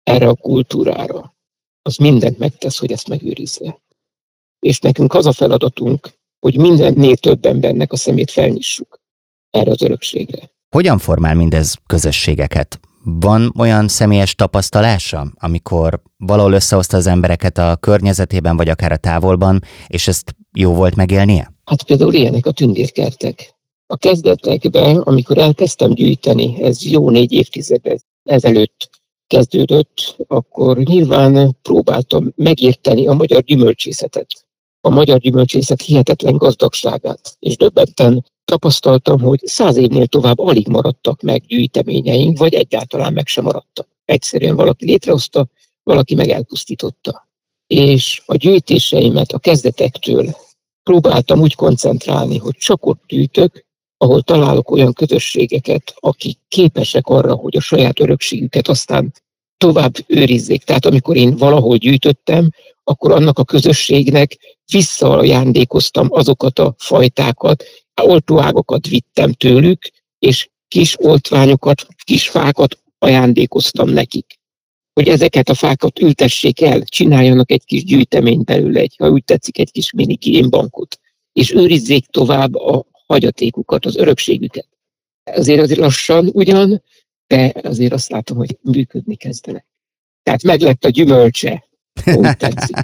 erre 0.03 0.29
a 0.29 0.35
kultúrára, 0.35 1.35
az 1.83 1.97
mindent 1.97 2.38
megtesz, 2.38 2.79
hogy 2.79 2.92
ezt 2.92 3.09
megőrizze. 3.09 3.81
És 4.59 4.79
nekünk 4.79 5.14
az 5.14 5.27
a 5.27 5.33
feladatunk, 5.33 6.21
hogy 6.42 6.57
mindennél 6.57 7.16
több 7.16 7.44
embernek 7.44 7.92
a 7.92 7.96
szemét 7.96 8.31
felnyissuk 8.31 9.00
erre 9.50 9.70
az 9.70 9.83
örökségre. 9.83 10.50
Hogyan 10.68 10.98
formál 10.98 11.35
mindez 11.35 11.76
közösségeket? 11.87 12.81
Van 13.05 13.52
olyan 13.59 13.88
személyes 13.88 14.35
tapasztalása, 14.35 15.33
amikor 15.35 16.02
valahol 16.16 16.52
összehozta 16.52 16.96
az 16.96 17.07
embereket 17.07 17.59
a 17.59 17.76
környezetében, 17.76 18.57
vagy 18.57 18.68
akár 18.68 18.92
a 18.92 18.96
távolban, 18.96 19.62
és 19.87 20.09
ezt 20.09 20.37
jó 20.52 20.74
volt 20.74 20.94
megélnie? 20.94 21.52
Hát 21.64 21.83
például 21.83 22.14
ilyenek 22.14 22.46
a 22.46 22.52
tündérkertek. 22.52 23.55
A 23.87 23.96
kezdetekben, 23.96 24.96
amikor 24.96 25.38
elkezdtem 25.38 25.94
gyűjteni, 25.94 26.62
ez 26.62 26.85
jó 26.85 27.11
négy 27.11 27.33
évtized 27.33 27.83
ezelőtt 28.22 28.90
kezdődött, 29.26 30.16
akkor 30.26 30.78
nyilván 30.78 31.57
próbáltam 31.62 32.33
megérteni 32.37 33.07
a 33.07 33.12
magyar 33.12 33.42
gyümölcsészetet 33.42 34.41
a 34.85 34.90
magyar 34.90 35.18
gyümölcsészet 35.18 35.83
hihetetlen 35.83 36.37
gazdagságát, 36.37 37.37
és 37.38 37.57
döbbenten 37.57 38.25
tapasztaltam, 38.45 39.21
hogy 39.21 39.40
száz 39.45 39.77
évnél 39.77 40.07
tovább 40.07 40.38
alig 40.38 40.68
maradtak 40.68 41.21
meg 41.21 41.42
gyűjteményeink, 41.47 42.38
vagy 42.38 42.55
egyáltalán 42.55 43.12
meg 43.12 43.27
sem 43.27 43.45
maradtak. 43.45 43.88
Egyszerűen 44.05 44.57
valaki 44.57 44.85
létrehozta, 44.85 45.47
valaki 45.83 46.14
meg 46.14 46.29
elpusztította. 46.29 47.29
És 47.66 48.23
a 48.27 48.37
gyűjtéseimet 48.37 49.33
a 49.33 49.38
kezdetektől 49.38 50.37
próbáltam 50.83 51.40
úgy 51.40 51.55
koncentrálni, 51.55 52.38
hogy 52.38 52.57
csak 52.57 52.87
ott 52.87 53.03
gyűjtök, 53.07 53.64
ahol 53.97 54.23
találok 54.23 54.71
olyan 54.71 54.92
közösségeket, 54.92 55.95
akik 56.01 56.38
képesek 56.49 57.07
arra, 57.07 57.35
hogy 57.35 57.57
a 57.57 57.61
saját 57.61 58.01
örökségüket 58.01 58.68
aztán 58.68 59.12
tovább 59.57 59.95
őrizzék. 60.07 60.64
Tehát 60.64 60.87
amikor 60.87 61.16
én 61.16 61.37
valahol 61.37 61.77
gyűjtöttem, 61.77 62.51
akkor 62.85 63.12
annak 63.12 63.38
a 63.38 63.45
közösségnek 63.45 64.38
visszaajándékoztam 64.72 66.06
azokat 66.11 66.58
a 66.58 66.74
fajtákat, 66.78 67.64
oltóágokat 68.02 68.87
vittem 68.87 69.32
tőlük, 69.32 69.90
és 70.18 70.50
kis 70.68 70.96
oltványokat, 71.00 71.87
kis 72.04 72.28
fákat 72.28 72.78
ajándékoztam 72.98 73.88
nekik. 73.88 74.40
Hogy 74.92 75.08
ezeket 75.08 75.48
a 75.48 75.54
fákat 75.54 76.00
ültessék 76.00 76.61
el, 76.61 76.82
csináljanak 76.82 77.50
egy 77.50 77.64
kis 77.64 77.85
gyűjteményt 77.85 78.44
belőle, 78.44 78.80
egy, 78.80 78.94
ha 78.98 79.11
úgy 79.11 79.24
tetszik, 79.24 79.58
egy 79.58 79.70
kis 79.70 79.92
mini 79.92 80.48
bankot, 80.48 80.98
és 81.32 81.52
őrizzék 81.54 82.06
tovább 82.06 82.54
a 82.54 82.87
hagyatékukat, 83.06 83.87
az 83.87 83.96
örökségüket. 83.96 84.68
Azért 85.24 85.61
azért 85.61 85.78
lassan 85.78 86.30
ugyan, 86.32 86.82
de 87.26 87.52
azért 87.62 87.92
azt 87.92 88.11
látom, 88.11 88.37
hogy 88.37 88.58
működni 88.62 89.16
kezdenek. 89.16 89.66
Tehát 90.22 90.42
meglett 90.42 90.85
a 90.85 90.88
gyümölcse, 90.88 91.68
úgy 92.14 92.37
tetszik. 92.37 92.76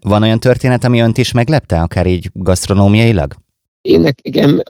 Van 0.00 0.22
olyan 0.22 0.40
történet, 0.40 0.84
ami 0.84 1.00
önt 1.00 1.18
is 1.18 1.32
meglepte, 1.32 1.80
akár 1.80 2.06
így 2.06 2.30
gasztronómiailag? 2.32 3.36
Én 3.82 4.00
nekem 4.00 4.62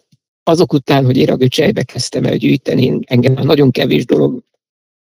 azok 0.42 0.72
után, 0.72 1.04
hogy 1.04 1.16
én 1.16 1.30
a 1.30 1.36
göcsejbe 1.36 1.82
kezdtem 1.82 2.24
el 2.24 2.36
gyűjteni, 2.36 2.98
engem 3.06 3.32
nagyon 3.32 3.70
kevés 3.70 4.04
dolog 4.04 4.42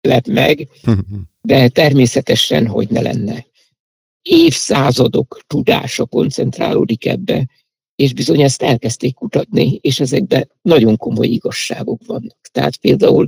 lett 0.02 0.28
meg, 0.28 0.68
de 1.42 1.68
természetesen, 1.68 2.68
hogy 2.68 2.90
ne 2.90 3.02
lenne. 3.02 3.46
Évszázadok 4.22 5.40
tudása 5.48 6.06
koncentrálódik 6.06 7.06
ebbe, 7.06 7.48
és 7.96 8.14
bizony 8.14 8.42
ezt 8.42 8.62
elkezdték 8.62 9.14
kutatni, 9.14 9.80
és 9.82 10.00
ezekben 10.00 10.52
nagyon 10.62 10.98
komoly 10.98 11.28
igazságok 11.28 12.02
vannak. 12.06 12.38
Tehát 12.52 12.78
például 12.78 13.28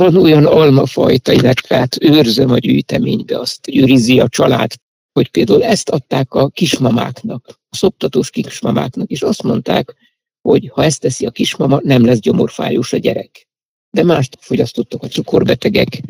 van 0.00 0.16
olyan 0.16 0.46
almafajta, 0.46 1.32
illetve 1.32 1.76
hát 1.76 2.02
őrzöm 2.02 2.50
a 2.50 2.58
gyűjteménybe, 2.58 3.38
azt 3.38 3.68
őrizi 3.68 4.20
a 4.20 4.28
család, 4.28 4.72
hogy 5.12 5.28
például 5.28 5.64
ezt 5.64 5.88
adták 5.88 6.34
a 6.34 6.48
kismamáknak, 6.48 7.58
a 7.70 7.76
szoptatós 7.76 8.30
kismamáknak, 8.30 9.10
és 9.10 9.22
azt 9.22 9.42
mondták, 9.42 9.94
hogy 10.40 10.70
ha 10.72 10.84
ezt 10.84 11.00
teszi 11.00 11.26
a 11.26 11.30
kismama, 11.30 11.80
nem 11.82 12.04
lesz 12.04 12.18
gyomorfájós 12.18 12.92
a 12.92 12.96
gyerek. 12.96 13.48
De 13.90 14.04
mást 14.04 14.36
fogyasztottak 14.40 15.02
a 15.02 15.08
cukorbetegek, 15.08 16.00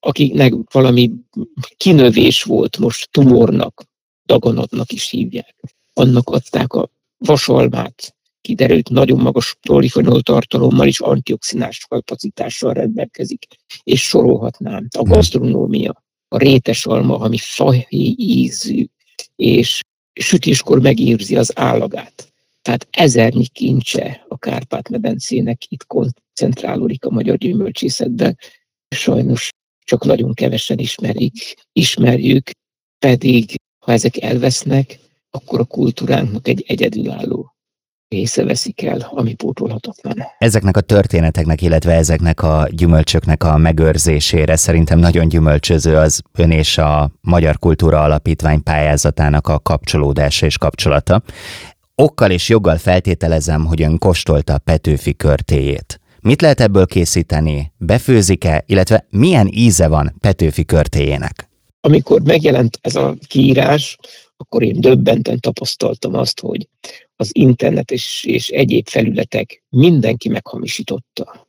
akiknek 0.00 0.52
valami 0.72 1.10
kinövés 1.76 2.42
volt 2.42 2.78
most 2.78 3.10
tumornak, 3.10 3.84
daganatnak 4.26 4.92
is 4.92 5.10
hívják. 5.10 5.54
Annak 5.92 6.28
adták 6.28 6.72
a 6.72 6.90
vasalmát, 7.18 8.14
kiderült, 8.40 8.88
nagyon 8.88 9.20
magas 9.20 9.56
polifenol 9.60 10.22
tartalommal 10.22 10.86
és 10.86 11.00
antioxidás 11.00 11.86
kapacitással 11.88 12.72
rendelkezik. 12.72 13.46
És 13.82 14.02
sorolhatnám. 14.02 14.86
A 14.96 15.00
hmm. 15.00 15.12
gasztronómia, 15.12 16.02
a 16.28 16.38
rétes 16.38 16.86
alma, 16.86 17.18
ami 17.18 17.36
fahéj 17.38 18.14
ízű, 18.18 18.84
és 19.36 19.80
sütéskor 20.20 20.80
megírzi 20.80 21.36
az 21.36 21.58
állagát. 21.58 22.32
Tehát 22.62 22.88
ezernyi 22.90 23.46
kincse 23.46 24.24
a 24.28 24.38
Kárpát-medencének 24.38 25.62
itt 25.68 25.86
koncentrálódik 25.86 27.04
a 27.04 27.10
magyar 27.10 27.36
gyümölcsészetben. 27.36 28.38
Sajnos 28.88 29.48
csak 29.84 30.04
nagyon 30.04 30.34
kevesen 30.34 30.78
ismerik, 30.78 31.54
ismerjük, 31.72 32.50
pedig 32.98 33.54
ha 33.84 33.92
ezek 33.92 34.22
elvesznek, 34.22 34.98
akkor 35.30 35.60
a 35.60 35.64
kultúránknak 35.64 36.48
egy 36.48 36.64
egyedülálló 36.66 37.54
része 38.10 38.44
veszik 38.44 38.82
el, 38.82 39.10
ami 39.10 39.34
pótolhatatlan. 39.34 40.14
Ezeknek 40.38 40.76
a 40.76 40.80
történeteknek, 40.80 41.62
illetve 41.62 41.92
ezeknek 41.92 42.42
a 42.42 42.68
gyümölcsöknek 42.70 43.44
a 43.44 43.56
megőrzésére 43.56 44.56
szerintem 44.56 44.98
nagyon 44.98 45.28
gyümölcsöző 45.28 45.96
az 45.96 46.22
ön 46.32 46.50
és 46.50 46.78
a 46.78 47.10
Magyar 47.20 47.58
Kultúra 47.58 48.02
Alapítvány 48.02 48.62
pályázatának 48.62 49.48
a 49.48 49.58
kapcsolódása 49.58 50.46
és 50.46 50.58
kapcsolata. 50.58 51.22
Okkal 51.94 52.30
és 52.30 52.48
joggal 52.48 52.76
feltételezem, 52.76 53.64
hogy 53.64 53.82
ön 53.82 53.98
kóstolta 53.98 54.54
a 54.54 54.58
Petőfi 54.58 55.16
körtéjét. 55.16 56.00
Mit 56.20 56.40
lehet 56.40 56.60
ebből 56.60 56.86
készíteni? 56.86 57.72
Befőzik-e, 57.76 58.64
illetve 58.66 59.06
milyen 59.10 59.48
íze 59.52 59.88
van 59.88 60.14
Petőfi 60.20 60.64
körtéjének? 60.64 61.48
Amikor 61.80 62.20
megjelent 62.22 62.78
ez 62.80 62.96
a 62.96 63.14
kiírás, 63.26 63.98
akkor 64.36 64.62
én 64.62 64.80
döbbenten 64.80 65.40
tapasztaltam 65.40 66.14
azt, 66.14 66.40
hogy 66.40 66.68
az 67.20 67.30
internet 67.32 67.90
és, 67.90 68.24
és 68.24 68.48
egyéb 68.48 68.88
felületek 68.88 69.62
mindenki 69.68 70.28
meghamisította. 70.28 71.48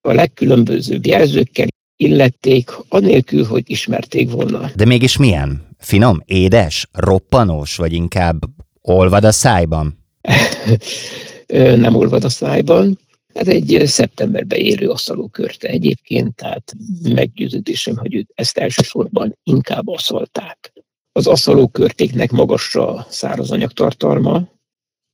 A 0.00 0.12
legkülönbözőbb 0.12 1.06
jelzőkkel 1.06 1.66
illették, 1.96 2.70
anélkül, 2.88 3.44
hogy 3.44 3.62
ismerték 3.66 4.30
volna. 4.30 4.70
De 4.74 4.84
mégis 4.84 5.16
milyen? 5.16 5.66
Finom, 5.78 6.22
édes, 6.24 6.88
roppanós, 6.92 7.76
vagy 7.76 7.92
inkább 7.92 8.38
olvad 8.80 9.24
a 9.24 9.32
szájban? 9.32 9.98
Nem 11.84 11.94
olvad 11.94 12.24
a 12.24 12.28
szájban. 12.28 12.98
Ez 13.32 13.48
egy 13.48 13.82
szeptemberben 13.84 14.58
érő 14.58 14.88
asztalókörte 14.88 15.68
egyébként, 15.68 16.34
tehát 16.34 16.72
meggyőződésem, 17.02 17.96
hogy 17.96 18.26
ezt 18.34 18.58
elsősorban 18.58 19.38
inkább 19.42 19.88
aszalták. 19.88 20.72
Az 21.12 21.26
aszalókörtéknek 21.26 22.30
magas 22.30 22.74
a 22.74 23.06
szárazanyag 23.08 23.72
tartalma, 23.72 24.48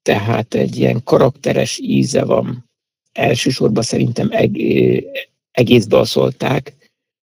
tehát 0.05 0.55
egy 0.55 0.77
ilyen 0.77 1.03
karakteres 1.03 1.79
íze 1.83 2.25
van. 2.25 2.71
Elsősorban 3.13 3.83
szerintem 3.83 4.29
eg- 4.31 5.05
egészbe 5.51 5.99
aszolták. 5.99 6.75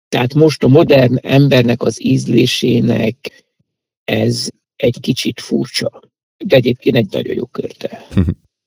Tehát 0.09 0.35
most 0.35 0.62
a 0.62 0.69
modern 0.69 1.19
embernek 1.23 1.83
az 1.83 2.05
ízlésének 2.05 3.45
ez 4.05 4.49
egy 4.77 5.01
kicsit 5.01 5.40
furcsa, 5.40 6.01
de 6.45 6.57
egyébként 6.57 6.97
egy 6.97 7.07
nagyon 7.11 7.35
jó 7.35 7.45
körte. 7.45 8.07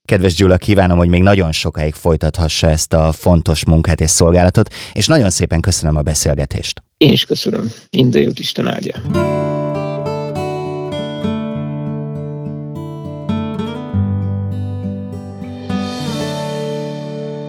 Kedves 0.08 0.34
Gyula, 0.34 0.58
kívánom, 0.58 0.97
hogy 0.97 1.10
még 1.10 1.21
nagyon 1.21 1.52
sokáig 1.52 1.93
folytathassa 1.93 2.69
ezt 2.69 2.93
a 2.93 3.12
fontos 3.12 3.65
munkát 3.65 4.02
és 4.02 4.10
szolgálatot, 4.10 4.73
és 4.93 5.08
nagyon 5.08 5.30
szépen 5.30 5.60
köszönöm 5.60 5.95
a 5.95 6.02
beszélgetést. 6.02 6.84
Én 6.97 7.12
is 7.12 7.26
köszönöm. 7.26 7.71
Minden 7.91 8.21
jót 8.21 8.39
Isten 8.39 8.67
áldja. 8.67 9.52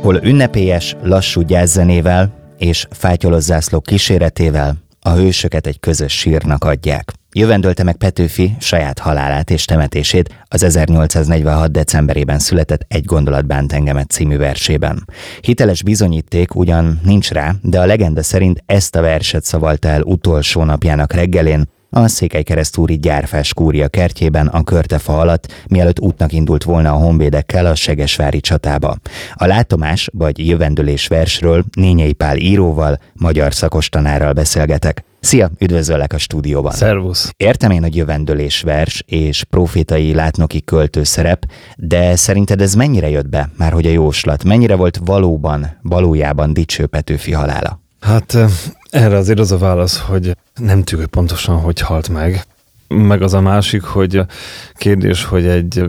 Hol 0.04 0.20
ünnepélyes, 0.22 0.96
lassú 1.02 1.40
gyászzenével 1.40 2.32
és 2.58 2.86
fátyolos 2.90 3.42
zászlók 3.42 3.82
kíséretével 3.82 4.76
a 5.00 5.10
hősöket 5.10 5.66
egy 5.66 5.80
közös 5.80 6.18
sírnak 6.18 6.64
adják. 6.64 7.12
Jövendölte 7.32 7.82
meg 7.82 7.96
Petőfi 7.96 8.56
saját 8.60 8.98
halálát 8.98 9.50
és 9.50 9.64
temetését 9.64 10.44
az 10.48 10.62
1846. 10.62 11.70
decemberében 11.70 12.38
született 12.38 12.84
Egy 12.88 13.04
gondolat 13.04 13.46
bánt 13.46 13.72
engemet 13.72 14.10
című 14.10 14.36
versében. 14.36 15.04
Hiteles 15.40 15.82
bizonyíték 15.82 16.54
ugyan 16.54 17.00
nincs 17.04 17.30
rá, 17.30 17.54
de 17.62 17.80
a 17.80 17.86
legenda 17.86 18.22
szerint 18.22 18.62
ezt 18.66 18.96
a 18.96 19.00
verset 19.00 19.44
szavalta 19.44 19.88
el 19.88 20.02
utolsó 20.02 20.64
napjának 20.64 21.12
reggelén, 21.12 21.68
a 21.94 22.08
Székelykeresztúri 22.08 22.98
gyárfás 22.98 23.54
kúria 23.54 23.88
kertjében 23.88 24.46
a 24.46 24.62
körtefa 24.62 25.18
alatt, 25.18 25.52
mielőtt 25.68 26.00
útnak 26.00 26.32
indult 26.32 26.64
volna 26.64 26.92
a 26.92 26.96
honvédekkel 26.96 27.66
a 27.66 27.74
Segesvári 27.74 28.40
csatába. 28.40 28.96
A 29.34 29.46
látomás 29.46 30.08
vagy 30.12 30.48
jövendőlés 30.48 31.06
versről 31.06 31.64
Nényei 31.76 32.12
Pál 32.12 32.36
íróval, 32.36 32.98
magyar 33.12 33.54
szakos 33.54 33.88
beszélgetek. 34.34 35.04
Szia, 35.20 35.50
üdvözöllek 35.58 36.12
a 36.12 36.18
stúdióban. 36.18 36.72
Szervusz. 36.72 37.32
Értem 37.36 37.70
én, 37.70 37.82
hogy 37.82 37.96
jövendőlés 37.96 38.60
vers 38.60 39.02
és 39.06 39.44
profétai 39.44 40.14
látnoki 40.14 40.62
költő 40.62 41.02
szerep, 41.02 41.44
de 41.76 42.16
szerinted 42.16 42.60
ez 42.60 42.74
mennyire 42.74 43.08
jött 43.08 43.28
be, 43.28 43.50
már 43.56 43.72
hogy 43.72 43.86
a 43.86 43.90
jóslat, 43.90 44.44
mennyire 44.44 44.74
volt 44.74 45.00
valóban, 45.04 45.78
valójában 45.82 46.52
dicső 46.52 46.86
Petőfi 46.86 47.32
halála? 47.32 47.80
Hát 48.00 48.36
erre 48.94 49.16
azért 49.16 49.38
az 49.38 49.52
a 49.52 49.58
válasz, 49.58 49.98
hogy 49.98 50.36
nem 50.54 50.82
tudjuk 50.82 51.10
pontosan, 51.10 51.60
hogy 51.60 51.80
halt 51.80 52.08
meg. 52.08 52.46
Meg 52.88 53.22
az 53.22 53.34
a 53.34 53.40
másik, 53.40 53.82
hogy 53.82 54.20
kérdés, 54.74 55.24
hogy 55.24 55.46
egy 55.46 55.84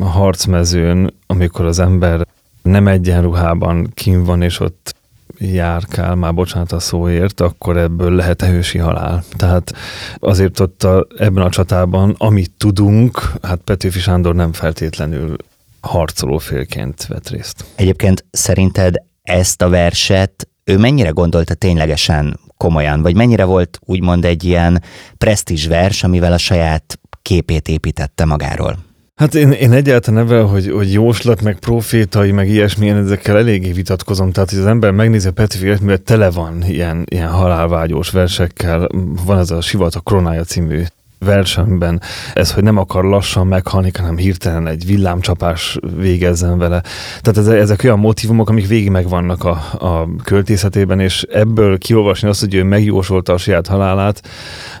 harcmezőn, 0.00 1.14
amikor 1.26 1.64
az 1.64 1.78
ember 1.78 2.26
nem 2.62 2.88
egyenruhában 2.88 3.90
kim 3.94 4.24
van, 4.24 4.42
és 4.42 4.60
ott 4.60 4.94
járkál, 5.38 6.14
már 6.14 6.34
bocsánat 6.34 6.72
a 6.72 6.78
szóért, 6.78 7.40
akkor 7.40 7.76
ebből 7.76 8.14
lehet-e 8.14 8.46
hősi 8.46 8.78
halál. 8.78 9.24
Tehát 9.36 9.74
azért 10.18 10.60
ott 10.60 10.82
a, 10.82 11.06
ebben 11.16 11.44
a 11.44 11.50
csatában, 11.50 12.14
amit 12.18 12.50
tudunk, 12.56 13.32
hát 13.42 13.60
Petőfi 13.64 13.98
Sándor 13.98 14.34
nem 14.34 14.52
feltétlenül 14.52 15.36
harcolófélként 15.80 17.06
vett 17.06 17.28
részt. 17.28 17.64
Egyébként 17.74 18.24
szerinted 18.30 18.94
ezt 19.22 19.62
a 19.62 19.68
verset 19.68 20.46
ő 20.64 20.78
mennyire 20.78 21.08
gondolta 21.08 21.54
ténylegesen 21.54 22.40
komolyan, 22.62 23.02
vagy 23.02 23.16
mennyire 23.16 23.44
volt 23.44 23.78
úgymond 23.84 24.24
egy 24.24 24.44
ilyen 24.44 24.82
presztízs 25.18 25.66
vers, 25.66 26.04
amivel 26.04 26.32
a 26.32 26.38
saját 26.38 26.98
képét 27.22 27.68
építette 27.68 28.24
magáról? 28.24 28.76
Hát 29.14 29.34
én, 29.34 29.50
én 29.50 29.72
egyáltalán 29.72 30.24
ebben, 30.24 30.46
hogy, 30.46 30.70
hogy 30.70 30.92
jóslat, 30.92 31.42
meg 31.42 31.58
profétai, 31.58 32.30
meg 32.30 32.48
ilyesmilyen, 32.48 32.96
ezekkel 32.96 33.36
eléggé 33.36 33.72
vitatkozom. 33.72 34.32
Tehát, 34.32 34.50
hogy 34.50 34.58
az 34.58 34.66
ember 34.66 34.90
megnézi 34.90 35.28
a 35.28 35.32
Petőfi 35.32 35.66
életművet, 35.66 36.02
tele 36.02 36.30
van 36.30 36.64
ilyen, 36.66 37.04
ilyen 37.10 37.28
halálvágyós 37.28 38.10
versekkel. 38.10 38.88
Van 39.26 39.38
ez 39.38 39.50
a 39.50 39.60
Sivatag 39.60 40.02
kronája 40.02 40.44
című 40.44 40.82
versenyben 41.24 42.00
ez, 42.34 42.52
hogy 42.52 42.62
nem 42.62 42.76
akar 42.76 43.04
lassan 43.04 43.46
meghalni, 43.46 43.90
hanem 43.98 44.16
hirtelen 44.16 44.66
egy 44.66 44.86
villámcsapás 44.86 45.78
végezzen 45.96 46.58
vele. 46.58 46.82
Tehát 47.20 47.48
ezek 47.50 47.84
olyan 47.84 47.98
motivumok, 47.98 48.48
amik 48.48 48.66
végig 48.66 48.90
megvannak 48.90 49.44
a, 49.44 49.60
a 49.78 50.08
költészetében, 50.24 51.00
és 51.00 51.22
ebből 51.22 51.78
kiolvasni 51.78 52.28
azt, 52.28 52.40
hogy 52.40 52.54
ő 52.54 52.62
megjósolta 52.62 53.32
a 53.32 53.38
saját 53.38 53.66
halálát, 53.66 54.22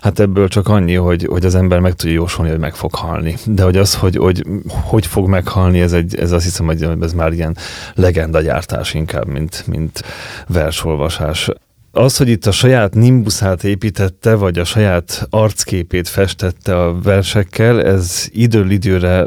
hát 0.00 0.20
ebből 0.20 0.48
csak 0.48 0.68
annyi, 0.68 0.94
hogy, 0.94 1.26
hogy 1.30 1.44
az 1.44 1.54
ember 1.54 1.78
meg 1.78 1.92
tudja 1.92 2.14
jósolni, 2.14 2.50
hogy 2.50 2.60
meg 2.60 2.74
fog 2.74 2.94
halni. 2.94 3.36
De 3.44 3.62
hogy 3.62 3.76
az, 3.76 3.94
hogy 3.94 4.16
hogy, 4.16 4.44
hogy 4.68 5.06
fog 5.06 5.28
meghalni, 5.28 5.80
ez, 5.80 5.92
egy, 5.92 6.16
ez 6.16 6.32
azt 6.32 6.44
hiszem, 6.44 6.66
hogy 6.66 6.88
ez 7.00 7.12
már 7.12 7.32
ilyen 7.32 7.56
legendagyártás 7.94 8.94
inkább, 8.94 9.26
mint, 9.26 9.64
mint 9.66 10.02
versolvasás. 10.46 11.50
Az, 11.94 12.16
hogy 12.16 12.28
itt 12.28 12.46
a 12.46 12.50
saját 12.50 12.94
nimbuszát 12.94 13.64
építette, 13.64 14.34
vagy 14.34 14.58
a 14.58 14.64
saját 14.64 15.26
arcképét 15.30 16.08
festette 16.08 16.82
a 16.82 17.00
versekkel, 17.00 17.82
ez 17.82 18.28
időről 18.30 18.70
időre 18.70 19.26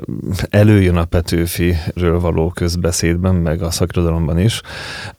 előjön 0.50 0.96
a 0.96 1.06
Petőfiről 1.06 2.20
való 2.20 2.50
közbeszédben, 2.50 3.36
meg 3.36 3.62
a 3.62 3.72
szakirodalomban 3.72 4.40
is. 4.40 4.62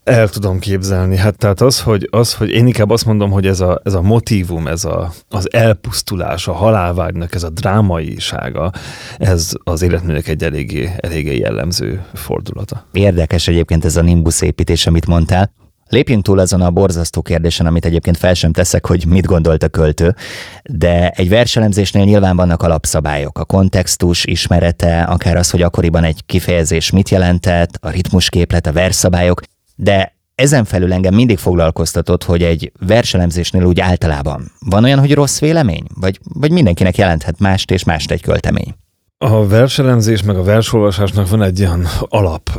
El 0.05 0.29
tudom 0.29 0.59
képzelni. 0.59 1.17
Hát 1.17 1.39
tehát 1.39 1.61
az, 1.61 1.81
hogy, 1.81 2.09
az, 2.11 2.35
hogy 2.35 2.51
én 2.51 2.67
inkább 2.67 2.91
azt 2.91 3.05
mondom, 3.07 3.31
hogy 3.31 3.47
ez 3.47 3.61
a, 3.61 3.81
ez 3.85 3.95
a 3.95 4.03
motivum, 4.03 4.67
ez 4.67 4.85
a, 4.85 5.13
az 5.29 5.53
elpusztulás, 5.53 6.49
a 6.49 6.53
halálvágynak 6.53 7.35
ez 7.35 7.43
a 7.43 7.51
drámaisága, 7.51 8.73
ez 9.19 9.53
az 9.65 9.83
életműnek 9.83 10.29
egy 10.29 10.45
eléggé, 10.45 10.91
eléggé 10.97 11.37
jellemző 11.37 12.05
fordulata. 12.15 12.87
Érdekes 12.93 13.49
egyébként 13.49 13.85
ez 13.85 13.97
a 13.97 14.03
nimbusz 14.03 14.41
építés, 14.41 14.87
amit 14.87 15.07
mondtál. 15.07 15.51
Lépjünk 15.89 16.25
túl 16.25 16.39
azon 16.39 16.61
a 16.61 16.71
borzasztó 16.71 17.23
kérdésen, 17.23 17.67
amit 17.67 17.85
egyébként 17.85 18.17
fel 18.17 18.35
sem 18.35 18.53
teszek, 18.53 18.87
hogy 18.87 19.07
mit 19.07 19.27
gondolt 19.27 19.63
a 19.63 19.69
költő, 19.69 20.15
de 20.63 21.11
egy 21.11 21.29
verselemzésnél 21.29 22.05
nyilván 22.05 22.37
vannak 22.37 22.63
alapszabályok, 22.63 23.39
a 23.39 23.45
kontextus 23.45 24.25
ismerete, 24.25 25.03
akár 25.03 25.37
az, 25.37 25.51
hogy 25.51 25.63
akkoriban 25.63 26.05
egy 26.05 26.21
kifejezés 26.27 26.91
mit 26.91 27.09
jelentett, 27.09 27.79
a 27.81 27.91
ritmusképlet, 27.91 28.67
a 28.67 28.73
versszabályok, 28.73 29.41
de 29.75 30.15
ezen 30.35 30.65
felül 30.65 30.93
engem 30.93 31.15
mindig 31.15 31.39
foglalkoztatott, 31.39 32.25
hogy 32.25 32.43
egy 32.43 32.73
verselemzésnél 32.87 33.65
úgy 33.65 33.81
általában 33.81 34.53
van 34.59 34.85
olyan, 34.85 34.99
hogy 34.99 35.15
rossz 35.15 35.41
vélemény? 35.41 35.85
Vagy, 35.95 36.21
vagy 36.23 36.51
mindenkinek 36.51 36.97
jelenthet 36.97 37.39
mást 37.39 37.71
és 37.71 37.85
mást 37.85 38.11
egy 38.11 38.23
költemény? 38.23 38.75
A 39.19 39.47
verselemzés 39.47 40.23
meg 40.23 40.37
a 40.37 40.43
versolvasásnak 40.43 41.29
van 41.29 41.43
egy 41.43 41.61
olyan 41.61 41.87
alap, 42.01 42.51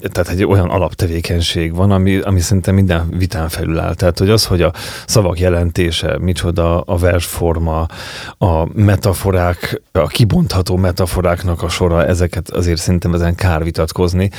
tehát 0.00 0.28
egy 0.28 0.44
olyan 0.44 0.68
alaptevékenység 0.68 1.74
van, 1.74 1.90
ami, 1.90 2.18
ami 2.18 2.40
szerintem 2.40 2.74
minden 2.74 3.08
vitán 3.10 3.48
felül 3.48 3.78
áll. 3.78 3.94
Tehát, 3.94 4.18
hogy 4.18 4.30
az, 4.30 4.44
hogy 4.46 4.62
a 4.62 4.72
szavak 5.06 5.40
jelentése, 5.40 6.18
micsoda 6.18 6.80
a 6.80 6.96
versforma, 6.96 7.86
a 8.38 8.80
metaforák, 8.82 9.82
a 9.92 10.06
kibontható 10.06 10.76
metaforáknak 10.76 11.62
a 11.62 11.68
sora, 11.68 12.06
ezeket 12.06 12.50
azért 12.50 12.80
szerintem 12.80 13.14
ezen 13.14 13.34
kár 13.34 13.64
vitatkozni. 13.64 14.30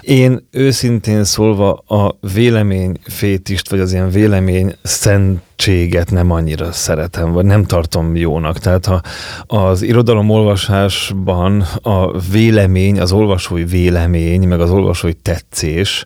Én 0.00 0.46
őszintén 0.50 1.24
szólva 1.24 1.72
a 1.72 2.16
vélemény 2.32 2.98
fétist, 3.02 3.70
vagy 3.70 3.80
az 3.80 3.92
ilyen 3.92 4.10
vélemény 4.10 4.76
szent 4.82 5.40
cséget 5.56 6.10
nem 6.10 6.30
annyira 6.30 6.72
szeretem, 6.72 7.32
vagy 7.32 7.44
nem 7.44 7.64
tartom 7.64 8.16
jónak. 8.16 8.58
Tehát 8.58 8.86
ha 8.86 9.00
az 9.46 9.82
irodalomolvasásban 9.82 11.64
a 11.82 12.18
vélemény, 12.18 13.00
az 13.00 13.12
olvasói 13.12 13.64
vélemény, 13.64 14.48
meg 14.48 14.60
az 14.60 14.70
olvasói 14.70 15.14
tetszés, 15.14 16.04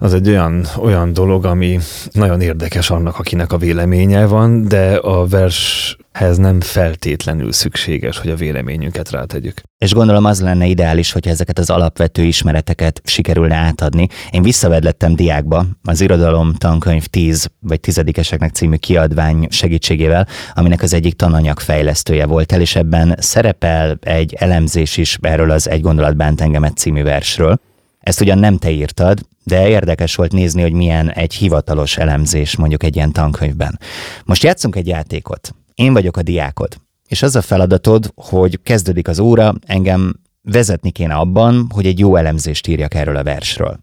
az 0.00 0.14
egy 0.14 0.28
olyan, 0.28 0.66
olyan 0.78 1.12
dolog, 1.12 1.44
ami 1.44 1.78
nagyon 2.12 2.40
érdekes 2.40 2.90
annak, 2.90 3.18
akinek 3.18 3.52
a 3.52 3.56
véleménye 3.56 4.26
van, 4.26 4.68
de 4.68 4.94
a 4.94 5.26
vershez 5.26 6.36
nem 6.36 6.60
feltétlenül 6.60 7.52
szükséges, 7.52 8.18
hogy 8.18 8.30
a 8.30 8.36
véleményünket 8.36 9.10
rátegyük. 9.10 9.60
És 9.78 9.92
gondolom 9.92 10.24
az 10.24 10.40
lenne 10.40 10.66
ideális, 10.66 11.12
hogy 11.12 11.28
ezeket 11.28 11.58
az 11.58 11.70
alapvető 11.70 12.22
ismereteket 12.22 13.00
sikerülne 13.04 13.54
átadni. 13.54 14.08
Én 14.30 14.42
visszavedlettem 14.42 15.14
diákba 15.14 15.66
az 15.82 16.00
irodalom 16.00 16.54
tankönyv 16.54 17.06
10 17.06 17.50
vagy 17.60 17.80
tizedikeseknek 17.80 18.52
című 18.52 18.76
kiadvány 18.76 19.46
segítségével, 19.50 20.26
aminek 20.54 20.82
az 20.82 20.92
egyik 20.92 21.14
tananyag 21.14 21.58
fejlesztője 21.58 22.26
volt 22.26 22.52
el, 22.52 22.60
és 22.60 22.76
ebben 22.76 23.16
szerepel 23.18 23.98
egy 24.00 24.34
elemzés 24.38 24.96
is 24.96 25.18
erről 25.20 25.50
az 25.50 25.68
Egy 25.68 25.80
gondolat 25.80 26.16
bánt 26.16 26.40
engemet 26.40 26.76
című 26.76 27.02
versről. 27.02 27.60
Ezt 28.00 28.20
ugyan 28.20 28.38
nem 28.38 28.56
te 28.56 28.70
írtad, 28.70 29.20
de 29.44 29.68
érdekes 29.68 30.14
volt 30.14 30.32
nézni, 30.32 30.62
hogy 30.62 30.72
milyen 30.72 31.10
egy 31.10 31.34
hivatalos 31.34 31.96
elemzés 31.96 32.56
mondjuk 32.56 32.82
egy 32.82 32.96
ilyen 32.96 33.12
tankönyvben. 33.12 33.78
Most 34.24 34.42
játszunk 34.42 34.76
egy 34.76 34.86
játékot. 34.86 35.54
Én 35.74 35.92
vagyok 35.92 36.16
a 36.16 36.22
diákod, 36.22 36.76
és 37.08 37.22
az 37.22 37.36
a 37.36 37.42
feladatod, 37.42 38.12
hogy 38.14 38.62
kezdődik 38.62 39.08
az 39.08 39.18
óra, 39.18 39.54
engem 39.66 40.20
vezetni 40.42 40.90
kéne 40.90 41.14
abban, 41.14 41.66
hogy 41.74 41.86
egy 41.86 41.98
jó 41.98 42.16
elemzést 42.16 42.66
írjak 42.66 42.94
erről 42.94 43.16
a 43.16 43.22
versről. 43.22 43.78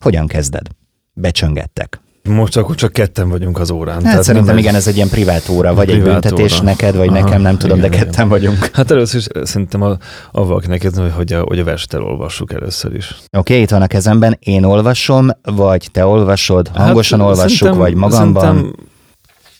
Hogyan 0.00 0.26
kezded? 0.26 0.66
Becsöngettek. 1.12 2.00
Most 2.28 2.56
akkor 2.56 2.74
csak 2.74 2.92
ketten 2.92 3.28
vagyunk 3.28 3.58
az 3.58 3.70
órán. 3.70 3.94
Hát 3.94 4.02
Tehát 4.02 4.22
szerintem 4.22 4.58
igen, 4.58 4.74
ez 4.74 4.86
egy 4.86 4.96
ilyen 4.96 5.08
privát 5.08 5.48
óra, 5.48 5.74
vagy 5.74 5.90
egy 5.90 6.02
büntetés 6.02 6.54
óra. 6.54 6.62
neked, 6.62 6.96
vagy 6.96 7.08
Aha, 7.08 7.20
nekem, 7.20 7.40
nem 7.40 7.58
tudom, 7.58 7.78
igen, 7.78 7.90
de 7.90 7.96
ketten 7.96 8.12
igen. 8.12 8.28
vagyunk. 8.28 8.68
Hát 8.72 8.90
először 8.90 9.20
is 9.20 9.26
szerintem 9.42 9.82
a, 9.82 9.96
avval 10.32 10.46
valakinek 10.46 10.80
kezdeni, 10.80 11.08
hogy 11.08 11.32
a, 11.32 11.42
hogy 11.42 11.58
a 11.58 11.64
verset 11.64 11.94
elolvassuk 11.94 12.52
először 12.52 12.94
is. 12.94 13.10
Oké, 13.10 13.38
okay, 13.38 13.60
itt 13.60 13.70
van 13.70 13.82
a 13.82 13.86
kezemben, 13.86 14.36
én 14.40 14.64
olvasom, 14.64 15.28
vagy 15.42 15.88
te 15.92 16.06
olvasod, 16.06 16.68
hát 16.68 16.76
hangosan 16.76 17.18
hát, 17.18 17.28
olvassuk, 17.28 17.74
vagy 17.74 17.94
magamban 17.94 18.74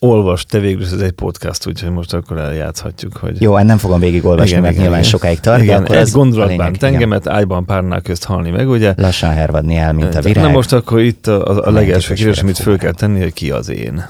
olvas, 0.00 0.44
te 0.44 0.58
végül 0.58 0.82
ez 0.82 0.92
egy 0.92 1.12
podcast, 1.12 1.66
úgyhogy 1.66 1.90
most 1.90 2.14
akkor 2.14 2.38
eljátszhatjuk, 2.38 3.16
hogy... 3.16 3.40
Jó, 3.40 3.54
hát 3.54 3.66
nem 3.66 3.78
fogom 3.78 4.00
végig 4.00 4.24
olvasni, 4.24 4.50
igen, 4.50 4.60
mert 4.60 4.72
igen, 4.72 4.84
nyilván 4.84 5.02
igen. 5.02 5.12
sokáig 5.12 5.40
tart. 5.40 5.62
Igen, 5.62 5.82
akkor 5.82 5.96
egy 5.96 6.10
gondolatban 6.10 6.72
tengemet 6.72 7.20
igen. 7.24 7.34
ágyban 7.34 7.64
párnál 7.64 8.00
közt 8.00 8.24
halni 8.24 8.50
meg, 8.50 8.68
ugye? 8.68 8.94
Lassan 8.96 9.30
hervadni 9.30 9.76
el, 9.76 9.92
mint 9.92 10.14
a 10.14 10.20
virág. 10.20 10.44
Na 10.44 10.50
most 10.50 10.72
akkor 10.72 11.00
itt 11.00 11.26
a, 11.26 11.66
a, 11.66 11.70
legelső 11.70 12.14
kérdés, 12.14 12.40
amit 12.40 12.58
föl 12.58 12.78
kell 12.78 12.92
tenni, 12.92 13.20
hogy 13.20 13.32
ki 13.32 13.50
az 13.50 13.68
én. 13.68 14.04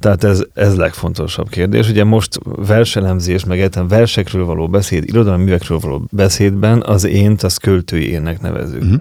Tehát 0.00 0.24
ez, 0.24 0.44
ez 0.54 0.76
legfontosabb 0.76 1.48
kérdés. 1.48 1.88
Ugye 1.88 2.04
most 2.04 2.38
verselemzés, 2.44 3.44
meg 3.44 3.58
egyáltalán 3.58 3.88
versekről 3.88 4.44
való 4.44 4.68
beszéd, 4.68 5.04
irodalmi 5.04 5.44
művekről 5.44 5.78
való 5.78 6.02
beszédben 6.10 6.82
az 6.82 7.04
ént, 7.04 7.42
az 7.42 7.56
költői 7.56 8.10
énnek 8.10 8.40
nevezünk. 8.40 8.82
Uh-huh. 8.82 9.00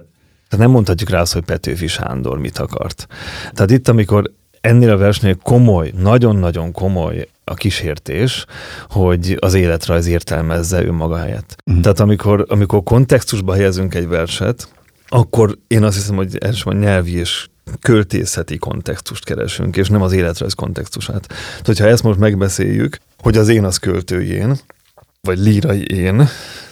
Tehát 0.50 0.66
nem 0.66 0.76
mondhatjuk 0.76 1.10
rá 1.10 1.22
azt, 1.22 1.34
hogy 1.34 1.44
Petőfi 1.44 1.88
Sándor 1.88 2.38
mit 2.38 2.58
akart. 2.58 3.08
Tehát 3.54 3.72
itt, 3.72 3.88
amikor 3.88 4.32
ennél 4.66 4.90
a 4.90 4.98
versnél 4.98 5.36
komoly, 5.44 5.94
nagyon-nagyon 5.98 6.72
komoly 6.72 7.28
a 7.44 7.54
kísértés, 7.54 8.46
hogy 8.90 9.38
az 9.40 9.54
életrajz 9.54 10.08
értelmezze 10.08 10.84
ő 10.84 10.92
maga 10.92 11.18
helyett. 11.18 11.56
Uh-huh. 11.66 11.84
Tehát 11.84 12.00
amikor, 12.00 12.46
amikor 12.48 12.84
kontextusba 12.84 13.54
helyezünk 13.54 13.96
egy 13.96 14.08
verset, 14.08 14.68
akkor 15.08 15.58
én 15.68 15.84
azt 15.84 15.96
hiszem, 15.96 16.16
hogy 16.16 16.38
elsősorban 16.38 16.82
nyelvi 16.82 17.18
és 17.18 17.48
költészeti 17.82 18.58
kontextust 18.58 19.26
keresünk, 19.26 19.78
és 19.78 19.90
nem 19.90 20.02
az 20.02 20.14
életrajz 20.14 20.54
kontextusát. 20.54 21.28
Tehát, 21.28 21.66
hogyha 21.66 21.88
ezt 21.88 22.04
most 22.04 22.20
megbeszéljük, 22.20 22.98
hogy 23.18 23.38
az 23.38 23.48
én 23.48 23.64
az 23.64 23.78
költőjén, 23.78 24.56
vagy 25.26 25.40
lírai 25.40 25.84
én, 25.84 26.28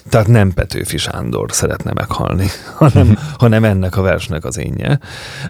tehát 0.09 0.27
nem 0.27 0.53
Petőfi 0.53 0.97
Sándor 0.97 1.51
szeretne 1.51 1.91
meghalni, 1.93 2.47
hanem, 2.81 3.17
hanem 3.43 3.63
ennek 3.63 3.97
a 3.97 4.01
versnek 4.01 4.45
az 4.45 4.57
énje. 4.57 4.99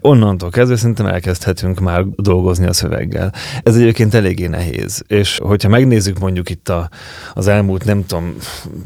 Onnantól 0.01 0.49
kezdve 0.49 0.75
szerintem 0.75 1.05
elkezdhetünk 1.05 1.79
már 1.79 2.05
dolgozni 2.15 2.65
a 2.65 2.73
szöveggel. 2.73 3.33
Ez 3.63 3.75
egyébként 3.75 4.13
eléggé 4.13 4.47
nehéz, 4.47 5.03
és 5.07 5.39
hogyha 5.43 5.69
megnézzük 5.69 6.19
mondjuk 6.19 6.49
itt 6.49 6.69
a, 6.69 6.89
az 7.33 7.47
elmúlt, 7.47 7.85
nem 7.85 8.05
tudom, 8.05 8.35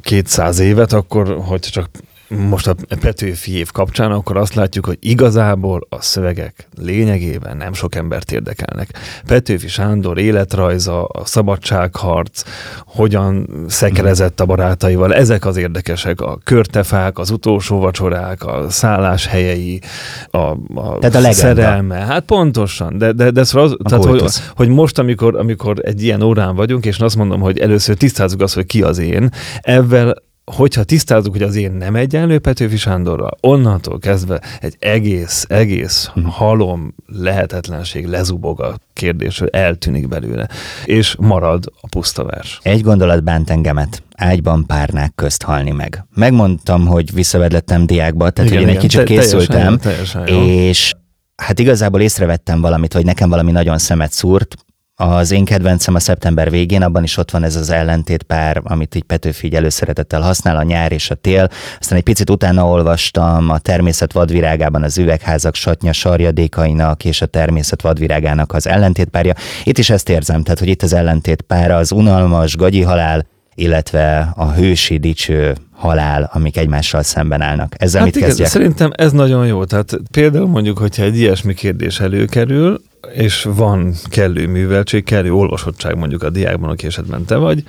200 0.02 0.60
évet, 0.60 0.94
akkor 0.94 1.38
hogyha 1.46 1.72
csak 1.72 1.90
most 2.28 2.68
a 2.68 2.76
Petőfi 3.00 3.58
év 3.58 3.72
kapcsán, 3.72 4.12
akkor 4.12 4.38
azt 4.38 4.54
látjuk, 4.54 4.86
hogy 4.86 4.98
igazából 5.00 5.88
a 5.90 6.02
szövegek 6.02 6.68
lényegében 6.82 7.58
nem 7.58 7.74
sok 7.74 7.96
embert 7.96 8.32
érdekelnek. 8.32 8.90
Petőfi 9.26 9.68
Sándor 9.68 10.18
életrajza, 10.18 11.06
a 11.06 11.26
szabadságharc, 11.26 12.44
hogyan 12.86 13.50
szekerezett 13.68 14.40
a 14.40 14.46
barátaival, 14.46 15.14
ezek 15.14 15.46
az 15.46 15.58
érdekesek, 15.58 16.22
a 16.22 16.38
körtefák, 16.44 17.18
az 17.18 17.30
utolsó 17.30 17.80
vacsorák, 17.80 18.46
a 18.46 18.70
szálláshelyei, 18.70 19.82
a, 20.32 20.38
a, 20.38 21.00
tehát 21.00 21.16
a 21.26 21.32
szerelme. 21.32 21.96
Hát 21.96 22.24
pontosan, 22.24 22.98
de, 22.98 23.12
de, 23.12 23.32
de 23.32 23.44
szóval 23.44 23.68
az, 23.68 23.78
tehát, 23.84 24.06
hogy, 24.06 24.24
hogy, 24.56 24.70
most, 24.70 25.00
amikor, 25.00 25.36
amikor 25.36 25.80
egy 25.82 26.04
ilyen 26.04 26.22
órán 26.22 26.56
vagyunk, 26.56 26.86
és 26.86 27.00
azt 27.00 27.16
mondom, 27.16 27.40
hogy 27.40 27.60
először 27.60 27.96
tisztázzuk 27.96 28.42
azt, 28.42 28.54
hogy 28.54 28.66
ki 28.66 28.82
az 28.82 28.98
én, 28.98 29.30
ebben 29.62 30.26
hogyha 30.56 30.84
tisztázzuk, 30.84 31.32
hogy 31.32 31.42
az 31.42 31.56
én 31.56 31.72
nem 31.72 31.96
egyenlő 31.96 32.40
Petőfi 32.40 32.78
Sándorral, 32.78 33.38
onnantól 33.42 34.00
kezdve 34.00 34.42
egy 34.62 34.76
egész, 34.80 35.46
egész 35.50 36.10
hmm. 36.14 36.26
halom 36.26 36.96
lehetetlenség 37.06 38.06
lezubog 38.06 38.62
a 38.62 38.78
kérdésről, 38.94 39.50
eltűnik 39.52 40.08
belőle, 40.08 40.48
és 40.86 41.16
marad 41.20 41.66
a 41.82 41.88
puszta 41.88 42.24
vers. 42.24 42.60
Egy 42.62 42.82
gondolat 42.82 43.24
bánt 43.24 43.50
engemet, 43.50 44.04
ágyban 44.16 44.66
párnák 44.66 45.12
közt 45.16 45.44
halni 45.44 45.72
meg. 45.72 46.06
Megmondtam, 46.16 46.86
hogy 46.86 47.14
visszavedlettem 47.14 47.86
diákba, 47.86 48.30
tehát 48.30 48.52
igen, 48.52 48.64
hogy 48.64 48.72
én 48.72 48.76
egy 48.76 48.82
kicsit 48.82 49.00
te, 49.00 49.06
készültem, 49.06 49.78
teljesen, 49.78 50.26
teljesen 50.26 50.54
és 50.54 50.94
hát 51.36 51.60
igazából 51.60 52.02
észrevettem 52.02 52.62
valamit, 52.62 52.94
hogy 52.94 53.06
nekem 53.06 53.30
valami 53.30 53.52
nagyon 53.52 53.78
szemet 53.78 54.12
szúrt, 54.12 54.56
az 55.00 55.32
én 55.32 55.46
kedvencem 55.46 55.96
a 55.96 56.00
szeptember 56.00 56.50
végén, 56.50 56.82
abban 56.82 57.04
is 57.04 57.18
ott 57.18 57.32
van 57.32 57.44
ez 57.44 57.56
az 57.56 57.70
ellentétpár, 57.70 58.62
amit 58.64 58.96
így 58.96 59.04
Petőfi 59.04 59.56
előszeretettel 59.56 60.22
használ, 60.22 60.58
a 60.58 60.64
nyár 60.64 60.92
és 60.92 61.10
a 61.10 61.16
tél. 61.16 61.50
Aztán 61.80 61.98
egy 61.98 62.04
picit 62.04 62.30
utána 62.30 62.68
olvastam 62.68 63.50
a 63.50 63.58
természet 63.58 64.12
vadvirágában 64.12 64.84
az 64.84 64.98
üvegházak 64.98 65.56
satnya 65.56 65.94
sarjadékainak 65.94 67.06
és 67.06 67.22
a 67.22 67.26
természet 67.26 67.82
vadvirágának 67.82 68.54
az 68.54 68.68
ellentétpárja. 68.68 69.34
Itt 69.64 69.78
is 69.78 69.90
ezt 69.90 70.10
érzem, 70.10 70.44
tehát 70.44 70.60
hogy 70.60 70.68
itt 70.68 70.82
az 70.82 70.94
ellentétpár 70.94 71.72
az 71.72 71.92
unalmas 71.92 72.56
gagyi 72.56 72.82
halál, 72.82 73.26
illetve 73.56 74.34
a 74.36 74.52
hősi 74.52 74.98
dicső 74.98 75.56
halál, 75.72 76.30
amik 76.34 76.58
egymással 76.58 77.04
szemben 77.04 77.42
állnak. 77.42 77.76
Ezzel 77.78 78.02
hát 78.02 78.06
mit 78.06 78.16
igen, 78.16 78.28
kezdjek? 78.28 78.50
Szerintem 78.50 78.92
ez 78.96 79.12
nagyon 79.12 79.48
jó. 79.48 79.66
Tehát 79.66 80.00
például 80.12 80.48
mondjuk, 80.48 80.78
hogyha 80.78 81.04
egy 81.04 81.18
ilyesmi 81.18 81.54
kérdés 81.54 82.00
előkerül, 82.00 82.82
és 83.14 83.44
van 83.44 83.94
kellő 84.04 84.48
műveltség, 84.48 85.04
kellő 85.04 85.34
olvasottság 85.34 85.98
mondjuk 85.98 86.24
a 86.24 86.30
diákban, 86.30 86.70
aki 86.70 86.86
esetben 86.86 87.26
te 87.26 87.36
vagy, 87.36 87.64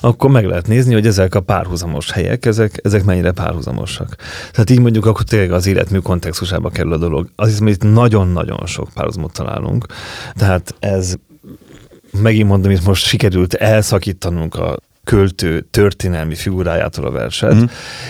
akkor 0.00 0.30
meg 0.30 0.46
lehet 0.46 0.66
nézni, 0.66 0.92
hogy 0.92 1.06
ezek 1.06 1.34
a 1.34 1.40
párhuzamos 1.40 2.10
helyek, 2.10 2.46
ezek, 2.46 2.80
ezek 2.82 3.04
mennyire 3.04 3.32
párhuzamosak. 3.32 4.16
Tehát 4.52 4.70
így 4.70 4.80
mondjuk 4.80 5.06
akkor 5.06 5.24
tényleg 5.24 5.52
az 5.52 5.66
életmű 5.66 5.98
kontextusába 5.98 6.70
kerül 6.70 6.92
a 6.92 6.96
dolog. 6.96 7.28
Az 7.36 7.48
hiszem, 7.48 7.66
itt 7.66 7.82
nagyon-nagyon 7.82 8.66
sok 8.66 8.88
párhuzamot 8.94 9.32
találunk. 9.32 9.86
Tehát 10.34 10.74
ez 10.78 11.14
megint 12.22 12.48
mondom, 12.48 12.70
itt 12.70 12.84
most 12.84 13.06
sikerült 13.06 13.54
elszakítanunk 13.54 14.54
a 14.54 14.76
költő 15.04 15.66
történelmi 15.70 16.34
figurájától 16.34 17.06
a 17.06 17.10
verset, 17.10 17.54
mm. 17.54 17.64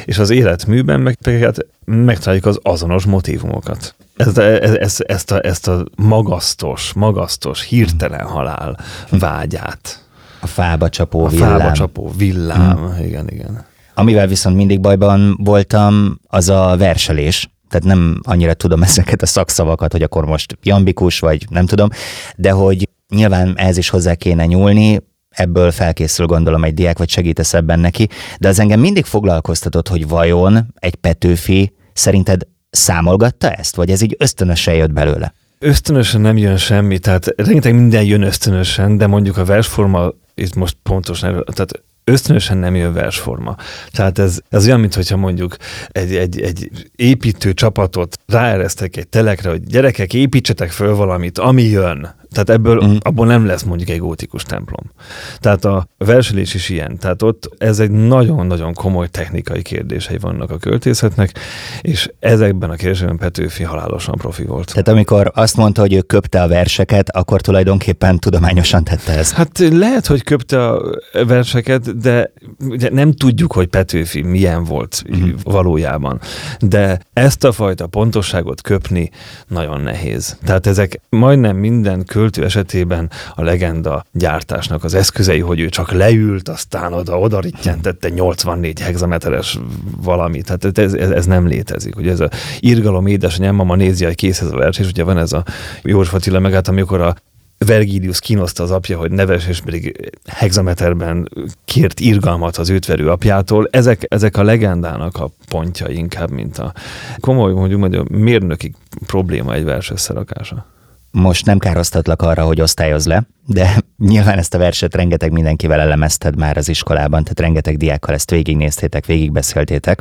és 0.05 0.19
az 0.19 0.31
életműben 0.31 1.01
meg, 1.01 1.19
hát 1.41 1.67
megtaláljuk 1.85 2.47
az 2.47 2.59
azonos 2.63 3.05
motivumokat. 3.05 3.95
Ezt, 4.17 4.39
ezt, 4.39 5.01
ezt, 5.01 5.31
a, 5.31 5.45
ezt 5.45 5.69
a 5.69 5.85
magasztos, 5.97 6.93
magasztos, 6.93 7.63
hirtelen 7.63 8.27
halál 8.27 8.79
vágyát. 9.11 10.05
A 10.41 10.47
fába 10.47 10.89
csapó 10.89 11.25
a 11.25 11.29
villám. 11.29 11.55
A 11.55 11.59
fába 11.59 11.73
csapó 11.73 12.13
villám, 12.17 12.79
mm. 12.79 13.05
igen, 13.05 13.29
igen. 13.29 13.65
Amivel 13.95 14.27
viszont 14.27 14.57
mindig 14.57 14.81
bajban 14.81 15.37
voltam, 15.43 16.19
az 16.27 16.49
a 16.49 16.77
verselés. 16.79 17.49
Tehát 17.69 17.87
nem 17.87 18.21
annyira 18.23 18.55
tudom 18.55 18.83
ezeket 18.83 19.23
a 19.23 19.27
szakszavakat, 19.27 19.93
hogy 19.93 20.03
akkor 20.03 20.25
most 20.25 20.59
jambikus, 20.63 21.19
vagy 21.19 21.47
nem 21.51 21.67
tudom, 21.67 21.89
de 22.37 22.51
hogy 22.51 22.89
nyilván 23.09 23.55
ez 23.57 23.77
is 23.77 23.89
hozzá 23.89 24.15
kéne 24.15 24.47
nyúlni, 24.47 25.01
ebből 25.29 25.71
felkészül 25.71 26.27
gondolom 26.27 26.65
egy 26.65 26.75
diák, 26.75 26.99
vagy 26.99 27.09
segítesz 27.09 27.55
ebben 27.55 27.81
neki, 27.81 28.09
de 28.39 28.49
az 28.49 28.59
engem 28.59 28.81
mindig 28.81 29.05
foglalkoztatott, 29.05 29.89
hogy 29.89 30.09
vajon 30.09 30.75
egy 30.75 30.95
Petőfi 30.95 31.75
szerinted 31.93 32.43
számolgatta 32.75 33.51
ezt, 33.51 33.77
vagy 33.77 33.91
ez 33.91 34.01
így 34.01 34.17
ösztönösen 34.19 34.75
jött 34.75 34.93
belőle? 34.93 35.35
Ösztönösen 35.59 36.21
nem 36.21 36.37
jön 36.37 36.57
semmi, 36.57 36.99
tehát 36.99 37.33
rengeteg 37.37 37.75
minden 37.75 38.05
jön 38.05 38.23
ösztönösen, 38.23 38.97
de 38.97 39.07
mondjuk 39.07 39.37
a 39.37 39.45
versforma, 39.45 40.13
itt 40.35 40.55
most 40.55 40.77
pontosan, 40.83 41.45
tehát 41.53 41.83
ösztönösen 42.05 42.57
nem 42.57 42.75
jön 42.75 42.93
versforma. 42.93 43.57
Tehát 43.93 44.19
ez, 44.19 44.39
ez 44.49 44.67
olyan, 44.67 44.81
mintha 44.81 45.17
mondjuk 45.17 45.57
egy, 45.89 46.17
egy, 46.17 46.41
egy 46.41 46.71
építő 46.97 47.53
csapatot 47.53 48.19
ráeresztek 48.27 48.97
egy 48.97 49.09
telekre, 49.09 49.51
hogy 49.51 49.63
gyerekek, 49.63 50.15
építsetek 50.15 50.71
föl 50.71 50.95
valamit, 50.95 51.39
ami 51.39 51.63
jön. 51.63 52.15
Tehát 52.35 52.51
ebből, 52.51 52.85
mm. 52.85 52.97
abból 53.01 53.27
nem 53.27 53.47
lesz 53.47 53.63
mondjuk 53.63 53.89
egy 53.89 53.99
gótikus 53.99 54.43
templom. 54.43 54.91
Tehát 55.39 55.65
a 55.65 55.87
verselés 55.99 56.55
is 56.55 56.69
ilyen. 56.69 56.99
Tehát 56.99 57.23
ott 57.23 57.51
ez 57.59 57.79
egy 57.79 57.91
nagyon-nagyon 57.91 58.75
komoly 58.75 59.09
technikai 59.09 59.63
kérdései 59.63 60.19
vannak 60.19 60.51
a 60.51 60.57
költészetnek, 60.57 61.39
és 61.81 62.11
ezekben 62.19 62.71
a 62.71 62.75
kérdésekben 62.75 63.17
Petőfi 63.17 63.63
halálosan 63.63 64.15
profi 64.15 64.45
volt. 64.45 64.71
Tehát 64.71 64.89
amikor 64.89 65.31
azt 65.35 65.57
mondta, 65.57 65.81
hogy 65.81 65.93
ő 65.93 66.01
köpte 66.01 66.43
a 66.43 66.49
verseket, 66.49 67.11
akkor 67.11 67.41
tulajdonképpen 67.41 68.19
tudományosan 68.19 68.85
tette 68.85 69.13
ezt. 69.13 69.33
Hát 69.33 69.59
lehet, 69.59 70.07
hogy 70.07 70.23
köpte 70.23 70.69
a 70.69 70.81
verseket, 71.27 71.99
de 71.99 72.33
ugye 72.69 72.91
nem 72.93 73.13
tudjuk, 73.13 73.53
hogy 73.53 73.67
Petőfi 73.67 74.23
milyen 74.23 74.65
volt 74.65 75.05
mm. 75.17 75.31
valójában. 75.43 76.21
De 76.61 77.01
ezt 77.13 77.45
a 77.45 77.53
fajta 77.53 77.87
pontosságot 77.87 78.61
köpni 78.61 79.11
nagyon 79.49 79.81
nehéz. 79.81 80.39
Tehát 80.45 80.67
ezek 80.67 81.01
majdnem 81.09 81.57
minden 81.57 82.05
köl 82.05 82.24
költő 82.25 82.45
esetében 82.45 83.11
a 83.35 83.43
legenda 83.43 84.05
gyártásnak 84.13 84.85
az 84.85 84.95
eszközei, 84.95 85.41
hogy 85.41 85.61
ő 85.61 85.69
csak 85.69 85.93
leült, 85.93 86.49
aztán 86.49 86.93
oda, 86.93 87.19
oda 87.19 87.41
rittyentette 87.41 88.09
84 88.09 88.81
hexameteres 88.81 89.59
valami. 90.03 90.43
Tehát 90.43 90.79
ez, 90.79 90.95
ez, 90.95 91.11
ez 91.11 91.27
nem 91.27 91.47
létezik. 91.47 91.97
Ugye 91.97 92.11
ez 92.11 92.21
a 92.21 92.31
irgalom 92.61 93.07
édesanyám, 93.07 93.55
mama 93.55 93.75
nézi, 93.75 94.05
hogy 94.05 94.15
kész 94.15 94.41
ez 94.41 94.53
a 94.53 94.57
vers, 94.57 94.79
és 94.79 94.87
ugye 94.89 95.03
van 95.03 95.19
ez 95.19 95.33
a 95.33 95.45
József 95.83 96.15
Attila 96.15 96.39
megállt, 96.39 96.69
amikor 96.69 97.01
a 97.01 97.15
Vergilius 97.59 98.21
kínoszta 98.21 98.63
az 98.63 98.71
apja, 98.71 98.99
hogy 98.99 99.11
neves, 99.11 99.47
és 99.47 99.61
pedig 99.61 100.11
hexameterben 100.27 101.29
kért 101.65 102.01
irgalmat 102.01 102.57
az 102.57 102.71
őtverő 102.71 103.11
apjától. 103.11 103.69
Ezek, 103.71 104.07
ezek 104.09 104.37
a 104.37 104.43
legendának 104.43 105.17
a 105.17 105.31
pontja 105.49 105.89
inkább, 105.89 106.31
mint 106.31 106.59
a 106.59 106.73
komoly, 107.21 107.53
mondjuk, 107.53 107.81
mondjuk 107.81 108.09
mérnöki 108.09 108.75
probléma 109.07 109.55
egy 109.55 109.65
vers 109.65 109.91
összerakása 109.91 110.67
most 111.15 111.47
nem 111.47 111.59
károsztatlak 111.59 112.23
arra, 112.23 112.45
hogy 112.45 112.61
osztályoz 112.61 113.07
le, 113.07 113.27
de 113.47 113.83
nyilván 113.97 114.39
ezt 114.39 114.55
a 114.55 114.59
verset 114.59 114.95
rengeteg 114.95 115.33
mindenkivel 115.33 115.81
elemezted 115.81 116.37
már 116.37 116.57
az 116.57 116.69
iskolában, 116.69 117.23
tehát 117.23 117.41
rengeteg 117.41 117.77
diákkal 117.77 118.15
ezt 118.15 118.31
végignéztétek, 118.31 119.07
végigbeszéltétek. 119.07 120.01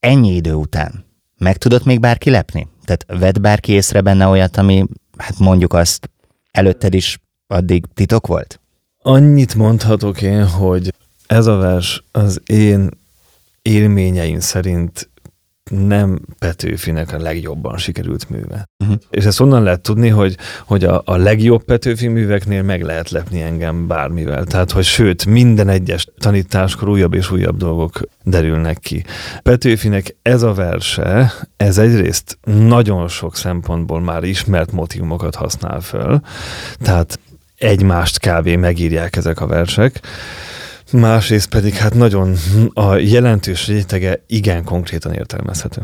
Ennyi 0.00 0.34
idő 0.34 0.52
után 0.52 1.06
meg 1.38 1.56
tudott 1.56 1.84
még 1.84 2.00
bárki 2.00 2.30
lepni? 2.30 2.68
Tehát 2.84 3.20
vett 3.20 3.40
bárki 3.40 3.72
észre 3.72 4.00
benne 4.00 4.26
olyat, 4.26 4.56
ami, 4.56 4.86
hát 5.16 5.38
mondjuk 5.38 5.72
azt, 5.72 6.10
előtted 6.50 6.94
is 6.94 7.20
addig 7.46 7.84
titok 7.94 8.26
volt? 8.26 8.60
Annyit 9.02 9.54
mondhatok 9.54 10.22
én, 10.22 10.46
hogy 10.46 10.94
ez 11.26 11.46
a 11.46 11.56
vers 11.56 12.04
az 12.12 12.40
én 12.46 12.88
élményeim 13.62 14.40
szerint 14.40 15.10
nem 15.70 16.18
Petőfinek 16.38 17.12
a 17.12 17.18
legjobban 17.18 17.78
sikerült 17.78 18.30
műve. 18.30 18.68
Uh-huh. 18.84 18.98
És 19.10 19.24
ezt 19.24 19.40
onnan 19.40 19.62
lehet 19.62 19.80
tudni, 19.80 20.08
hogy, 20.08 20.36
hogy 20.64 20.84
a, 20.84 21.02
a 21.04 21.16
legjobb 21.16 21.64
Petőfi 21.64 22.06
műveknél 22.06 22.62
meg 22.62 22.82
lehet 22.82 23.10
lepni 23.10 23.42
engem 23.42 23.86
bármivel. 23.86 24.44
Tehát, 24.44 24.70
hogy 24.70 24.84
sőt, 24.84 25.26
minden 25.26 25.68
egyes 25.68 26.06
tanításkor 26.18 26.88
újabb 26.88 27.14
és 27.14 27.30
újabb 27.30 27.56
dolgok 27.56 28.00
derülnek 28.24 28.78
ki. 28.78 29.04
Petőfinek 29.42 30.16
ez 30.22 30.42
a 30.42 30.52
verse, 30.52 31.32
ez 31.56 31.78
egyrészt 31.78 32.38
nagyon 32.44 33.08
sok 33.08 33.36
szempontból 33.36 34.00
már 34.00 34.24
ismert 34.24 34.72
motivumokat 34.72 35.34
használ 35.34 35.80
föl, 35.80 36.20
tehát 36.78 37.18
egymást 37.58 38.18
kb. 38.18 38.48
megírják 38.48 39.16
ezek 39.16 39.40
a 39.40 39.46
versek, 39.46 40.00
másrészt 40.92 41.48
pedig 41.48 41.74
hát 41.74 41.94
nagyon 41.94 42.34
a 42.72 42.94
jelentős 42.94 43.66
rétege 43.66 44.22
igen 44.26 44.64
konkrétan 44.64 45.12
értelmezhető. 45.12 45.82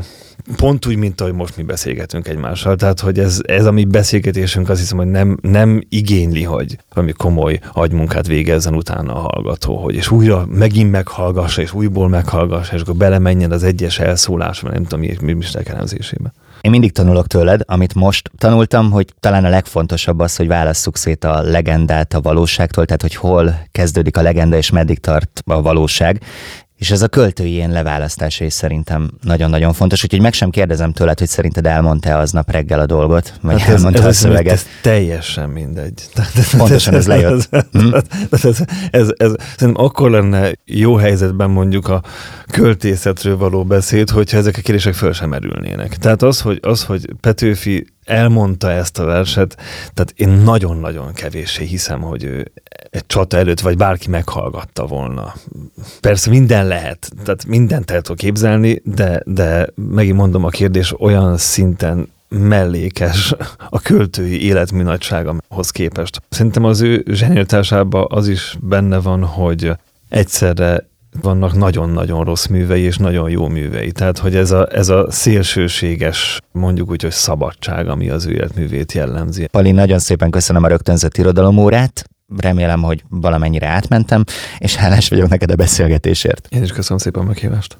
Pont 0.57 0.87
úgy, 0.87 0.97
mint 0.97 1.21
ahogy 1.21 1.33
most 1.33 1.57
mi 1.57 1.63
beszélgetünk 1.63 2.29
egymással. 2.29 2.77
Tehát, 2.77 3.01
hogy 3.01 3.19
ez, 3.19 3.41
ez 3.43 3.65
a 3.65 3.71
mi 3.71 3.85
beszélgetésünk 3.85 4.69
azt 4.69 4.81
hiszem, 4.81 4.97
hogy 4.97 5.07
nem, 5.07 5.39
nem 5.43 5.83
igényli, 5.89 6.43
hogy 6.43 6.79
valami 6.95 7.13
komoly 7.13 7.61
agymunkát 7.73 8.27
végezzen 8.27 8.75
utána 8.75 9.15
a 9.15 9.29
hallgató, 9.33 9.77
hogy 9.77 9.95
és 9.95 10.11
újra 10.11 10.47
megint 10.49 10.91
meghallgassa, 10.91 11.63
és 11.63 11.73
újból 11.73 12.09
meghallgassa, 12.09 12.75
és 12.75 12.81
akkor 12.81 12.97
belemenjen 12.97 13.51
az 13.51 13.63
egyes 13.63 13.99
elszólásba, 13.99 14.71
nem 14.71 14.83
tudom, 14.83 15.01
mi, 15.01 15.17
mi, 15.21 15.33
mi 15.33 15.45
én 16.65 16.71
mindig 16.71 16.93
tanulok 16.93 17.27
tőled, 17.27 17.61
amit 17.67 17.95
most 17.95 18.31
tanultam, 18.39 18.91
hogy 18.91 19.15
talán 19.21 19.45
a 19.45 19.49
legfontosabb 19.49 20.19
az, 20.19 20.37
hogy 20.37 20.47
válasszuk 20.47 20.97
szét 20.97 21.25
a 21.25 21.43
legendát 21.43 22.15
a 22.15 22.21
valóságtól, 22.21 22.85
tehát 22.85 23.03
hogy 23.03 23.15
hol 23.15 23.61
kezdődik 23.73 24.17
a 24.17 24.23
legenda 24.23 24.57
és 24.57 24.71
meddig 24.71 24.99
tart 24.99 25.43
a 25.47 25.63
valóság, 25.63 26.23
és 26.77 26.91
ez 26.91 27.03
a 27.03 27.09
költői 27.09 27.53
ilyen 27.53 27.71
leválasztása 27.71 28.45
is 28.45 28.53
szerintem 28.53 29.11
nagyon-nagyon 29.23 29.73
fontos, 29.73 30.05
úgyhogy 30.05 30.21
meg 30.21 30.33
sem 30.33 30.51
kérdezem 30.51 30.93
tőled, 30.93 31.19
hogy 31.19 31.29
szerinted 31.29 31.67
elmondta 31.67 32.19
aznap 32.19 32.51
reggel 32.51 32.81
a 32.81 32.87
dolgot, 32.87 33.33
vagy 33.43 33.61
hát 33.61 33.71
elmondta 33.71 34.03
ez, 34.03 34.09
a 34.09 34.13
szöveget. 34.13 34.53
Ez, 34.53 34.59
ez 34.59 34.67
teljesen 34.83 35.49
mindegy. 35.51 36.03
Pontosan 36.57 36.95
ez 36.95 37.07
lejött. 37.07 37.49
Ez, 38.31 38.45
ez, 38.45 38.61
ez, 38.91 39.13
ez, 39.17 39.35
szerintem 39.57 39.85
akkor 39.85 40.11
lenne 40.11 40.53
jó 40.65 40.95
helyzetben 40.95 41.51
mondjuk 41.51 41.89
a 41.89 42.03
költészetről 42.51 43.37
való 43.37 43.65
beszéd, 43.65 44.11
hogyha 44.11 44.37
ezek 44.37 44.57
a 44.57 44.61
kérdések 44.61 44.95
föl 44.95 45.13
sem 45.13 45.29
merülnének. 45.29 45.97
Tehát 45.97 46.23
az, 46.23 46.41
hogy, 46.41 46.59
az, 46.63 46.85
hogy 46.85 47.07
Petőfi 47.21 47.87
elmondta 48.05 48.71
ezt 48.71 48.99
a 48.99 49.05
verset, 49.05 49.57
tehát 49.95 50.13
én 50.17 50.29
nagyon-nagyon 50.29 51.13
kevéssé 51.13 51.65
hiszem, 51.65 52.01
hogy 52.01 52.25
ő 52.25 52.53
egy 52.91 53.07
csata 53.07 53.37
előtt, 53.37 53.61
vagy 53.61 53.77
bárki 53.77 54.09
meghallgatta 54.09 54.87
volna. 54.87 55.35
Persze 56.01 56.31
minden 56.31 56.67
lehet, 56.67 57.11
tehát 57.25 57.47
mindent 57.47 57.91
el 57.91 58.01
tudok 58.01 58.17
képzelni, 58.19 58.81
de, 58.85 59.23
de 59.25 59.69
megint 59.75 60.17
mondom, 60.17 60.45
a 60.45 60.49
kérdés 60.49 61.01
olyan 61.01 61.37
szinten 61.37 62.13
mellékes 62.29 63.35
a 63.69 63.81
költői 63.81 64.45
életmű 64.45 64.83
nagyságahoz 64.83 65.71
képest. 65.71 66.23
Szerintem 66.29 66.65
az 66.65 66.81
ő 66.81 67.05
zsenialitásában 67.11 68.07
az 68.09 68.29
is 68.29 68.57
benne 68.61 68.99
van, 68.99 69.25
hogy 69.25 69.73
egyszerre 70.09 70.89
vannak 71.23 71.55
nagyon-nagyon 71.55 72.25
rossz 72.25 72.47
művei 72.47 72.83
és 72.83 72.97
nagyon 72.97 73.31
jó 73.31 73.49
művei. 73.49 73.93
Tehát, 73.93 74.19
hogy 74.19 74.37
ez 74.37 74.51
a, 74.51 74.69
ez 74.73 74.89
a 74.89 75.07
szélsőséges, 75.11 76.41
mondjuk 76.53 76.91
úgy, 76.91 77.03
hogy 77.03 77.11
szabadság, 77.11 77.89
ami 77.89 78.09
az 78.09 78.27
ő 78.27 78.33
életművét 78.33 78.93
jellemzi. 78.93 79.47
Pali, 79.47 79.71
nagyon 79.71 79.99
szépen 79.99 80.31
köszönöm 80.31 80.65
a 80.65 80.69
rögtönzött 80.69 81.17
irodalomórát. 81.17 82.05
Remélem, 82.37 82.83
hogy 82.83 83.05
valamennyire 83.09 83.67
átmentem, 83.67 84.25
és 84.59 84.75
hálás 84.75 85.09
vagyok 85.09 85.29
neked 85.29 85.51
a 85.51 85.55
beszélgetésért. 85.55 86.49
Én 86.51 86.63
is 86.63 86.73
köszönöm 86.73 86.99
szépen 86.99 87.23
a 87.23 87.25
meghívást. 87.25 87.77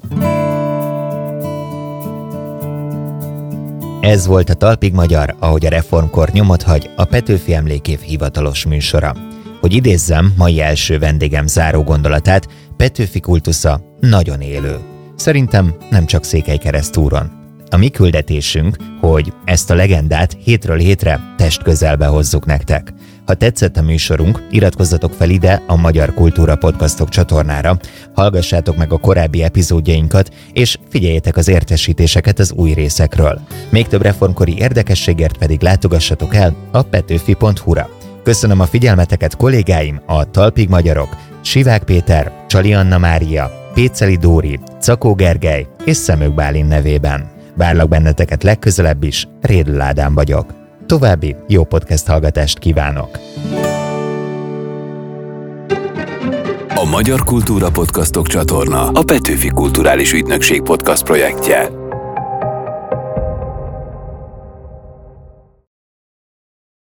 Ez 4.01 4.27
volt 4.27 4.49
a 4.49 4.53
Talpig 4.53 4.93
Magyar, 4.93 5.35
ahogy 5.39 5.65
a 5.65 5.69
reformkor 5.69 6.29
nyomot 6.29 6.61
hagy, 6.61 6.89
a 6.95 7.05
Petőfi 7.05 7.53
Emlékév 7.53 7.99
hivatalos 7.99 8.65
műsora. 8.65 9.15
Hogy 9.59 9.73
idézzem 9.73 10.33
mai 10.37 10.61
első 10.61 10.99
vendégem 10.99 11.47
záró 11.47 11.83
gondolatát, 11.83 12.47
Petőfi 12.77 13.19
kultusza 13.19 13.81
nagyon 13.99 14.41
élő. 14.41 14.79
Szerintem 15.15 15.75
nem 15.89 16.05
csak 16.05 16.23
Székelykeresztúron. 16.23 17.43
A 17.69 17.77
mi 17.77 17.89
küldetésünk, 17.89 18.75
hogy 18.99 19.33
ezt 19.45 19.69
a 19.69 19.75
legendát 19.75 20.37
hétről 20.43 20.77
hétre 20.77 21.19
test 21.37 21.63
közelbe 21.63 22.05
hozzuk 22.05 22.45
nektek. 22.45 22.93
Ha 23.25 23.33
tetszett 23.33 23.77
a 23.77 23.81
műsorunk, 23.81 24.47
iratkozzatok 24.49 25.13
fel 25.13 25.29
ide 25.29 25.63
a 25.67 25.75
Magyar 25.75 26.13
Kultúra 26.13 26.55
Podcastok 26.55 27.09
csatornára, 27.09 27.77
hallgassátok 28.13 28.77
meg 28.77 28.91
a 28.91 28.97
korábbi 28.97 29.43
epizódjainkat, 29.43 30.33
és 30.53 30.77
figyeljetek 30.89 31.37
az 31.37 31.47
értesítéseket 31.47 32.39
az 32.39 32.51
új 32.51 32.73
részekről. 32.73 33.39
Még 33.69 33.87
több 33.87 34.01
reformkori 34.01 34.57
érdekességért 34.57 35.37
pedig 35.37 35.61
látogassatok 35.61 36.35
el 36.35 36.55
a 36.71 36.81
petőfi.hu-ra. 36.81 37.89
Köszönöm 38.23 38.59
a 38.59 38.65
figyelmeteket 38.65 39.35
kollégáim, 39.35 40.01
a 40.05 40.31
Talpig 40.31 40.69
Magyarok, 40.69 41.09
Sivák 41.45 41.83
Péter, 41.83 42.31
Csali 42.47 42.73
Anna 42.73 42.97
Mária, 42.97 43.71
Péceli 43.73 44.15
Dóri, 44.15 44.59
Cakó 44.79 45.13
Gergely 45.13 45.67
és 45.83 45.97
Szemők 45.97 46.33
Bálin 46.33 46.65
nevében. 46.65 47.29
Várlak 47.55 47.87
benneteket 47.87 48.43
legközelebb 48.43 49.03
is, 49.03 49.27
Rédl 49.41 49.81
Ádám 49.81 50.13
vagyok. 50.13 50.53
További 50.85 51.35
jó 51.47 51.63
podcast 51.63 52.07
hallgatást 52.07 52.59
kívánok! 52.59 53.19
A 56.75 56.85
Magyar 56.89 57.23
Kultúra 57.23 57.69
Podcastok 57.69 58.27
csatorna 58.27 58.87
a 58.87 59.03
Petőfi 59.03 59.47
Kulturális 59.47 60.13
Ügynökség 60.13 60.61
podcast 60.61 61.03
projektje. 61.03 61.84